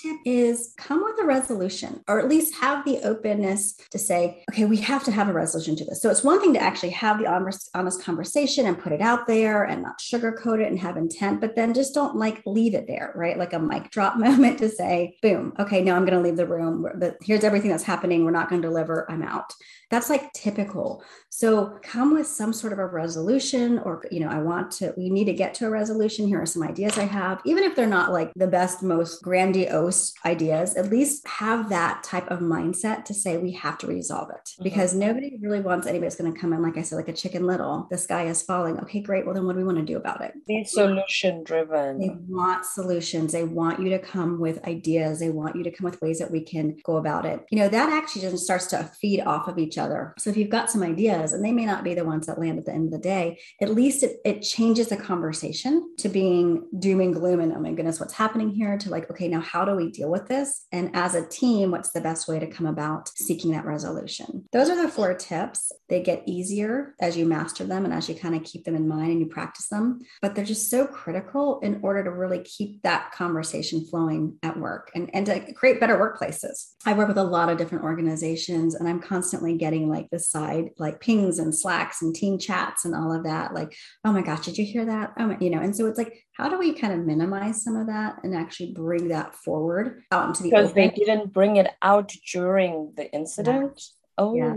tip 0.00 0.16
is 0.24 0.74
come 0.76 1.02
with 1.04 1.18
a 1.20 1.26
resolution 1.26 2.02
or 2.08 2.18
at 2.18 2.28
least 2.28 2.54
have 2.54 2.84
the 2.84 2.98
openness 3.02 3.74
to 3.90 3.98
say, 3.98 4.42
okay, 4.50 4.64
we 4.64 4.76
have 4.78 5.04
to 5.04 5.10
have 5.10 5.28
a 5.28 5.32
resolution 5.32 5.76
to 5.76 5.84
this. 5.84 6.00
So 6.00 6.10
it's 6.10 6.24
one 6.24 6.40
thing 6.40 6.54
to 6.54 6.62
actually 6.62 6.90
have 6.90 7.18
the 7.18 7.26
honest, 7.26 7.70
honest 7.74 8.02
conversation 8.02 8.66
and 8.66 8.78
put 8.78 8.92
it 8.92 9.00
out 9.00 9.26
there 9.26 9.64
and 9.64 9.82
not 9.82 9.98
sugarcoat 9.98 10.60
it 10.60 10.68
and 10.68 10.78
have 10.78 10.96
intent, 10.96 11.40
but 11.40 11.56
then 11.56 11.74
just 11.74 11.94
don't 11.94 12.16
like 12.16 12.42
leave 12.46 12.74
it 12.74 12.86
there, 12.86 13.12
right? 13.14 13.38
Like 13.38 13.52
a 13.52 13.58
mic 13.58 13.90
drop 13.90 14.16
moment 14.16 14.58
to 14.58 14.68
say, 14.68 15.16
boom, 15.22 15.52
okay, 15.58 15.82
now 15.82 15.96
I'm 15.96 16.04
going 16.04 16.16
to 16.16 16.26
leave 16.26 16.36
the 16.36 16.46
room. 16.46 16.86
But 16.96 17.16
here's 17.22 17.44
everything 17.44 17.70
that's 17.70 17.82
happening. 17.82 18.24
We're 18.24 18.30
not 18.30 18.48
going 18.48 18.62
to 18.62 18.68
deliver. 18.68 19.10
I'm 19.10 19.22
out. 19.22 19.52
That's 19.90 20.08
like 20.08 20.32
typical. 20.32 21.02
So 21.30 21.78
come 21.82 22.14
with 22.14 22.26
some 22.26 22.52
sort 22.52 22.72
of 22.72 22.78
a 22.78 22.86
resolution, 22.86 23.80
or, 23.80 24.04
you 24.10 24.20
know, 24.20 24.28
I 24.28 24.38
want 24.38 24.70
to, 24.72 24.94
we 24.96 25.10
need 25.10 25.24
to 25.24 25.32
get 25.32 25.54
to 25.54 25.66
a 25.66 25.70
resolution. 25.70 26.28
Here 26.28 26.40
are 26.40 26.46
some 26.46 26.62
ideas 26.62 26.96
I 26.96 27.04
have, 27.04 27.40
even 27.44 27.64
if 27.64 27.74
they're 27.74 27.86
not 27.86 28.12
like 28.12 28.32
the 28.36 28.46
best, 28.46 28.82
most 28.82 29.22
grandiose 29.22 29.89
ideas, 30.24 30.74
at 30.76 30.90
least 30.90 31.26
have 31.26 31.68
that 31.68 32.02
type 32.02 32.30
of 32.30 32.40
mindset 32.40 33.04
to 33.06 33.14
say 33.14 33.36
we 33.36 33.52
have 33.52 33.78
to 33.78 33.86
resolve 33.86 34.30
it 34.30 34.44
mm-hmm. 34.44 34.64
because 34.64 34.94
nobody 34.94 35.38
really 35.40 35.60
wants 35.60 35.86
anybody's 35.86 36.16
going 36.16 36.32
to 36.32 36.38
come 36.38 36.52
in, 36.52 36.62
like 36.62 36.76
I 36.76 36.82
said, 36.82 36.96
like 36.96 37.08
a 37.08 37.12
chicken 37.12 37.46
little, 37.46 37.86
the 37.90 37.98
sky 37.98 38.26
is 38.26 38.42
falling. 38.42 38.78
Okay, 38.80 39.00
great. 39.00 39.24
Well, 39.24 39.34
then 39.34 39.46
what 39.46 39.52
do 39.54 39.58
we 39.58 39.64
want 39.64 39.78
to 39.78 39.84
do 39.84 39.96
about 39.96 40.20
it? 40.20 40.34
Be 40.46 40.64
solution 40.64 41.44
driven. 41.44 41.98
They 41.98 42.16
want 42.28 42.64
solutions. 42.64 43.32
They 43.32 43.44
want 43.44 43.80
you 43.80 43.90
to 43.90 43.98
come 43.98 44.40
with 44.40 44.66
ideas. 44.66 45.20
They 45.20 45.30
want 45.30 45.56
you 45.56 45.64
to 45.64 45.70
come 45.70 45.84
with 45.84 46.00
ways 46.00 46.18
that 46.18 46.30
we 46.30 46.42
can 46.42 46.76
go 46.84 46.96
about 46.96 47.26
it. 47.26 47.44
You 47.50 47.58
know, 47.58 47.68
that 47.68 47.90
actually 47.90 48.22
just 48.22 48.44
starts 48.44 48.66
to 48.68 48.90
feed 49.00 49.20
off 49.20 49.48
of 49.48 49.58
each 49.58 49.78
other. 49.78 50.14
So 50.18 50.30
if 50.30 50.36
you've 50.36 50.50
got 50.50 50.70
some 50.70 50.82
ideas, 50.82 51.32
and 51.32 51.44
they 51.44 51.52
may 51.52 51.66
not 51.66 51.84
be 51.84 51.94
the 51.94 52.04
ones 52.04 52.26
that 52.26 52.38
land 52.38 52.58
at 52.58 52.64
the 52.64 52.72
end 52.72 52.86
of 52.86 52.92
the 52.92 52.98
day, 52.98 53.38
at 53.60 53.70
least 53.70 54.02
it, 54.02 54.18
it 54.24 54.42
changes 54.42 54.88
the 54.88 54.96
conversation 54.96 55.94
to 55.98 56.08
being 56.08 56.66
doom 56.78 57.00
and 57.00 57.14
gloom 57.14 57.40
and 57.40 57.52
oh 57.52 57.60
my 57.60 57.72
goodness, 57.72 58.00
what's 58.00 58.14
happening 58.14 58.50
here 58.50 58.76
to 58.78 58.90
like, 58.90 59.10
okay, 59.10 59.28
now 59.28 59.40
how 59.40 59.64
do 59.64 59.69
we 59.76 59.90
deal 59.90 60.10
with 60.10 60.28
this? 60.28 60.66
And 60.70 60.94
as 60.94 61.14
a 61.14 61.26
team, 61.26 61.70
what's 61.70 61.90
the 61.90 62.00
best 62.00 62.28
way 62.28 62.38
to 62.38 62.46
come 62.46 62.66
about 62.66 63.08
seeking 63.16 63.52
that 63.52 63.64
resolution? 63.64 64.44
Those 64.52 64.68
are 64.68 64.80
the 64.80 64.88
four 64.88 65.14
tips. 65.14 65.72
They 65.88 66.02
get 66.02 66.22
easier 66.26 66.94
as 67.00 67.16
you 67.16 67.24
master 67.26 67.64
them 67.64 67.84
and 67.84 67.94
as 67.94 68.08
you 68.08 68.14
kind 68.14 68.34
of 68.34 68.44
keep 68.44 68.64
them 68.64 68.76
in 68.76 68.86
mind 68.86 69.10
and 69.10 69.20
you 69.20 69.26
practice 69.26 69.68
them, 69.68 70.00
but 70.22 70.34
they're 70.34 70.44
just 70.44 70.70
so 70.70 70.86
critical 70.86 71.58
in 71.60 71.80
order 71.82 72.04
to 72.04 72.10
really 72.10 72.40
keep 72.40 72.82
that 72.82 73.12
conversation 73.12 73.84
flowing 73.86 74.36
at 74.42 74.58
work 74.58 74.90
and, 74.94 75.10
and 75.14 75.26
to 75.26 75.52
create 75.54 75.80
better 75.80 75.96
workplaces. 75.96 76.74
I 76.86 76.92
work 76.92 77.08
with 77.08 77.18
a 77.18 77.24
lot 77.24 77.48
of 77.48 77.58
different 77.58 77.84
organizations 77.84 78.74
and 78.74 78.88
I'm 78.88 79.00
constantly 79.00 79.56
getting 79.56 79.70
getting 79.70 79.88
like 79.88 80.10
the 80.10 80.18
side 80.18 80.70
like 80.78 81.00
pings 81.00 81.38
and 81.38 81.54
slacks 81.54 82.02
and 82.02 82.14
team 82.14 82.38
chats 82.38 82.84
and 82.84 82.94
all 82.94 83.12
of 83.12 83.24
that 83.24 83.54
like 83.54 83.74
oh 84.04 84.12
my 84.12 84.22
gosh 84.22 84.44
did 84.44 84.58
you 84.58 84.64
hear 84.64 84.84
that 84.84 85.12
oh 85.18 85.26
my, 85.26 85.38
you 85.40 85.50
know 85.50 85.60
and 85.60 85.74
so 85.76 85.86
it's 85.86 85.98
like 85.98 86.24
how 86.40 86.48
do 86.48 86.58
we 86.58 86.72
kind 86.72 86.94
of 86.94 87.00
minimize 87.06 87.62
some 87.62 87.76
of 87.76 87.86
that 87.88 88.18
and 88.24 88.34
actually 88.34 88.72
bring 88.72 89.08
that 89.08 89.34
forward 89.34 90.02
out 90.10 90.28
into 90.28 90.42
the 90.42 90.50
because 90.50 90.70
open? 90.70 90.74
they 90.82 90.88
didn't 90.88 91.32
bring 91.34 91.56
it 91.56 91.68
out 91.82 92.12
during 92.32 92.92
the 92.96 93.12
incident 93.12 93.72
yeah. 93.76 93.96
Oh, 94.18 94.34
yeah. 94.34 94.54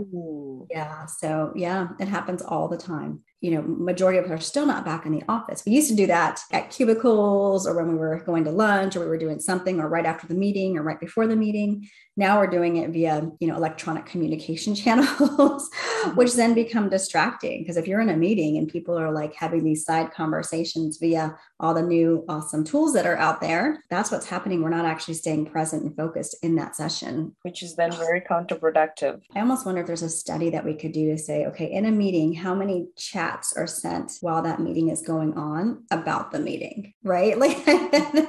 yeah. 0.70 1.06
So, 1.06 1.50
yeah, 1.56 1.88
it 1.98 2.06
happens 2.06 2.42
all 2.42 2.68
the 2.68 2.76
time 2.76 3.20
you 3.44 3.50
know, 3.50 3.60
majority 3.60 4.18
of 4.18 4.24
us 4.24 4.30
are 4.30 4.40
still 4.40 4.64
not 4.64 4.86
back 4.86 5.04
in 5.04 5.12
the 5.12 5.22
office. 5.28 5.64
We 5.66 5.72
used 5.72 5.90
to 5.90 5.94
do 5.94 6.06
that 6.06 6.40
at 6.50 6.70
cubicles 6.70 7.66
or 7.66 7.76
when 7.76 7.88
we 7.88 7.98
were 7.98 8.20
going 8.20 8.44
to 8.44 8.50
lunch 8.50 8.96
or 8.96 9.00
we 9.00 9.06
were 9.06 9.18
doing 9.18 9.38
something 9.38 9.80
or 9.80 9.88
right 9.90 10.06
after 10.06 10.26
the 10.26 10.34
meeting 10.34 10.78
or 10.78 10.82
right 10.82 10.98
before 10.98 11.26
the 11.26 11.36
meeting. 11.36 11.86
Now 12.16 12.38
we're 12.38 12.46
doing 12.46 12.76
it 12.76 12.88
via, 12.90 13.28
you 13.40 13.48
know, 13.48 13.56
electronic 13.56 14.06
communication 14.06 14.74
channels, 14.82 15.68
mm-hmm. 15.68 16.16
which 16.16 16.32
then 16.32 16.54
become 16.54 16.88
distracting 16.88 17.60
because 17.60 17.76
if 17.76 17.86
you're 17.86 18.00
in 18.00 18.08
a 18.08 18.16
meeting 18.16 18.56
and 18.56 18.66
people 18.66 18.98
are 18.98 19.12
like 19.12 19.34
having 19.34 19.62
these 19.62 19.84
side 19.84 20.10
conversations 20.12 20.96
via 20.96 21.36
all 21.60 21.74
the 21.74 21.82
new 21.82 22.24
awesome 22.30 22.64
tools 22.64 22.94
that 22.94 23.04
are 23.04 23.18
out 23.18 23.42
there, 23.42 23.84
that's 23.90 24.10
what's 24.10 24.26
happening. 24.26 24.62
We're 24.62 24.70
not 24.70 24.86
actually 24.86 25.14
staying 25.14 25.46
present 25.46 25.82
and 25.82 25.94
focused 25.94 26.34
in 26.42 26.54
that 26.54 26.76
session, 26.76 27.36
which 27.42 27.62
is 27.62 27.76
then 27.76 27.92
very 27.92 28.22
counterproductive. 28.22 29.20
I 29.34 29.40
almost 29.40 29.66
wonder 29.66 29.82
if 29.82 29.86
there's 29.86 30.02
a 30.02 30.08
study 30.08 30.48
that 30.48 30.64
we 30.64 30.72
could 30.72 30.92
do 30.92 31.10
to 31.10 31.18
say, 31.18 31.44
okay, 31.46 31.70
in 31.70 31.84
a 31.84 31.90
meeting, 31.90 32.32
how 32.32 32.54
many 32.54 32.86
chats 32.96 33.33
are 33.56 33.66
sent 33.66 34.12
while 34.20 34.42
that 34.42 34.60
meeting 34.60 34.88
is 34.90 35.02
going 35.02 35.36
on 35.36 35.84
about 35.90 36.32
the 36.32 36.38
meeting, 36.38 36.92
right? 37.02 37.34
Like 37.44 37.64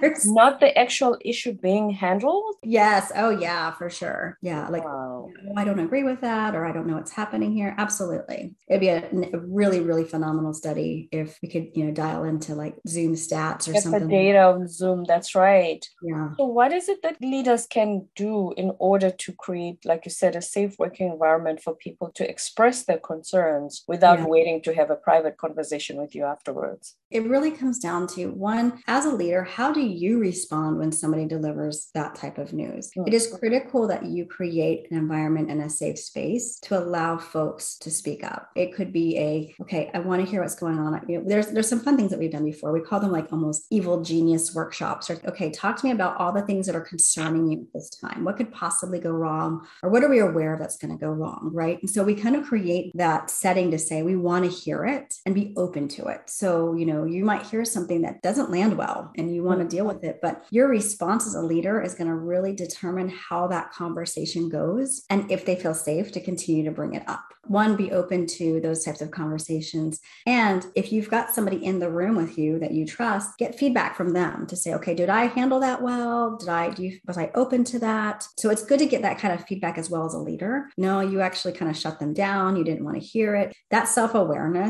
there's 0.02 0.30
not 0.30 0.60
the 0.60 0.78
actual 0.78 1.18
issue 1.24 1.54
being 1.54 1.90
handled. 1.90 2.56
Yes. 2.64 3.12
Oh 3.16 3.30
yeah, 3.30 3.72
for 3.72 3.90
sure. 3.90 4.38
Yeah. 4.42 4.68
Like 4.68 4.84
wow. 4.84 5.30
I 5.56 5.64
don't 5.64 5.80
agree 5.80 6.04
with 6.04 6.22
that, 6.22 6.54
or 6.54 6.66
I 6.66 6.72
don't 6.72 6.88
know 6.88 6.96
what's 6.96 7.12
happening 7.12 7.54
here. 7.54 7.74
Absolutely. 7.78 8.56
It'd 8.68 8.82
be 8.82 8.90
a, 8.90 9.08
a 9.34 9.40
really, 9.40 9.80
really 9.80 10.04
phenomenal 10.04 10.54
study 10.54 11.08
if 11.12 11.38
we 11.42 11.50
could, 11.50 11.68
you 11.76 11.86
know, 11.86 11.92
dial 11.92 12.26
into 12.26 12.56
like 12.56 12.76
Zoom 12.88 13.14
stats 13.14 13.70
or 13.70 13.74
Get 13.74 13.84
something. 13.84 14.08
The 14.08 14.16
data 14.16 14.44
on 14.44 14.68
Zoom. 14.68 15.06
That's 15.06 15.34
right. 15.36 15.86
Yeah. 16.02 16.30
So 16.38 16.46
what 16.46 16.74
is 16.74 16.90
it 16.90 17.02
that 17.04 17.22
leaders 17.22 17.68
can 17.68 18.08
do 18.16 18.54
in 18.58 18.72
order 18.80 19.12
to 19.12 19.34
create, 19.34 19.86
like 19.86 20.06
you 20.06 20.12
said, 20.12 20.36
a 20.36 20.42
safe 20.42 20.76
working 20.78 21.12
environment 21.12 21.62
for 21.62 21.76
people 21.76 22.12
to 22.16 22.30
express 22.30 22.84
their 22.84 23.00
concerns 23.00 23.84
without 23.88 24.20
yeah. 24.20 24.26
waiting 24.28 24.62
to 24.64 24.74
have 24.74 24.90
a 24.90 24.95
a 24.96 25.02
private 25.02 25.38
conversation 25.38 25.98
with 25.98 26.16
you 26.16 26.24
afterwards? 26.24 26.96
It 27.12 27.28
really 27.28 27.52
comes 27.52 27.80
down 27.80 28.08
to 28.16 28.28
one, 28.28 28.82
as 28.88 29.06
a 29.06 29.16
leader, 29.16 29.44
how 29.44 29.72
do 29.72 29.82
you 29.82 30.20
respond 30.20 30.78
when 30.78 30.92
somebody 30.92 31.25
delivers 31.25 31.90
that 31.94 32.16
type 32.16 32.38
of 32.38 32.54
news? 32.54 32.90
Mm-hmm. 32.90 33.08
It 33.08 33.14
is 33.14 33.28
critical 33.40 33.88
that 33.88 34.06
you 34.06 34.25
create 34.25 34.88
an 34.90 34.98
environment 34.98 35.52
and 35.52 35.62
a 35.62 35.70
safe 35.70 36.00
space 36.00 36.60
to 36.62 36.78
allow 36.78 37.18
folks 37.18 37.78
to 37.80 37.92
speak 37.92 38.24
up. 38.24 38.50
It 38.56 38.74
could 38.74 38.92
be 38.92 39.18
a, 39.18 39.56
okay, 39.62 39.92
I 39.94 40.00
want 40.00 40.24
to 40.24 40.30
hear 40.30 40.42
what's 40.42 40.56
going 40.56 40.80
on. 40.80 41.06
You 41.08 41.20
know, 41.20 41.24
there's 41.28 41.48
there's 41.48 41.70
some 41.70 41.80
fun 41.80 41.98
things 41.98 42.12
that 42.12 42.20
we've 42.20 42.32
done 42.32 42.46
before. 42.46 42.72
We 42.72 42.82
call 42.82 43.00
them 43.00 43.12
like 43.12 43.32
almost 43.32 43.66
evil 43.70 44.02
genius 44.02 44.54
workshops 44.54 45.10
or 45.10 45.20
okay, 45.25 45.52
talk 45.52 45.78
to 45.78 45.86
me 45.86 45.92
about 45.92 46.18
all 46.18 46.32
the 46.32 46.42
things 46.42 46.66
that 46.66 46.75
are 46.75 46.82
concerning 46.82 47.52
you 47.52 47.60
at 47.62 47.74
this 47.74 47.90
time. 47.90 48.24
What 48.24 48.38
could 48.38 48.52
possibly 48.52 49.00
go 49.00 49.12
wrong? 49.12 49.66
Or 49.84 49.90
what 49.90 50.04
are 50.04 50.10
we 50.10 50.20
aware 50.20 50.54
of 50.54 50.60
that's 50.60 50.78
going 50.78 50.92
to 50.92 51.04
go 51.04 51.12
wrong? 51.12 51.50
Right. 51.54 51.80
And 51.82 51.90
so 51.90 52.04
we 52.04 52.16
kind 52.16 52.36
of 52.36 52.46
create 52.46 52.92
that 52.96 53.30
setting 53.30 53.72
to 53.72 53.80
say 53.80 54.04
we 54.04 54.16
want 54.16 54.46
to 54.46 54.52
hear 54.52 54.75
it 54.84 55.13
and 55.25 55.34
be 55.34 55.53
open 55.55 55.88
to 55.89 56.08
it. 56.08 56.29
So, 56.29 56.74
you 56.74 56.86
know, 56.86 57.05
you 57.05 57.24
might 57.24 57.46
hear 57.46 57.63
something 57.63 58.01
that 58.01 58.22
doesn't 58.22 58.51
land 58.51 58.77
well 58.77 59.12
and 59.15 59.34
you 59.34 59.44
want 59.44 59.62
to 59.62 59.67
deal 59.67 59.86
with 59.86 60.03
it, 60.03 60.20
but 60.22 60.46
your 60.50 60.67
response 60.67 61.25
as 61.27 61.36
a 61.36 61.41
leader 61.41 61.82
is 61.82 61.96
going 61.96 62.10
to 62.10 62.15
really 62.15 62.53
determine 62.53 63.10
how 63.10 63.48
that 63.48 63.72
conversation 63.72 64.50
goes 64.50 65.03
and 65.10 65.32
if 65.32 65.46
they 65.46 65.55
feel 65.55 65.74
safe 65.74 66.12
to 66.12 66.20
continue 66.20 66.63
to 66.65 66.72
bring 66.72 66.96
it 66.96 67.08
up. 67.08 67.24
One 67.48 67.75
be 67.75 67.91
open 67.91 68.25
to 68.27 68.60
those 68.60 68.84
types 68.84 69.01
of 69.01 69.12
conversations. 69.12 70.00
And 70.25 70.65
if 70.75 70.91
you've 70.91 71.10
got 71.10 71.34
somebody 71.34 71.63
in 71.63 71.79
the 71.79 71.91
room 71.91 72.15
with 72.15 72.38
you 72.38 72.60
that 72.60 72.72
you 72.72 72.86
trust 72.86 73.38
get 73.38 73.58
feedback 73.58 73.96
from 73.96 74.13
them 74.13 74.48
to 74.48 74.55
say 74.55 74.74
okay 74.74 74.96
did 74.96 75.10
i 75.10 75.25
handle 75.25 75.60
that 75.60 75.82
well? 75.82 76.38
Did 76.38 76.50
i 76.50 76.70
do 76.72 76.84
you, 76.84 77.00
was 77.08 77.17
i 77.17 77.32
open 77.36 77.63
to 77.65 77.79
that? 77.79 78.27
So 78.38 78.50
it's 78.50 78.65
good 78.65 78.79
to 78.79 78.86
get 78.86 79.03
that 79.03 79.20
kind 79.20 79.34
of 79.34 79.46
feedback 79.46 79.77
as 79.77 79.89
well 79.89 80.05
as 80.05 80.13
a 80.13 80.20
leader. 80.20 80.70
No 80.77 81.01
you 81.01 81.22
actually 81.22 81.53
kind 81.53 81.70
of 81.70 81.77
shut 81.77 82.00
them 82.00 82.13
down. 82.13 82.55
You 82.55 82.63
didn't 82.63 82.84
want 82.84 83.00
to 83.00 83.08
hear 83.08 83.36
it. 83.36 83.55
That 83.70 83.86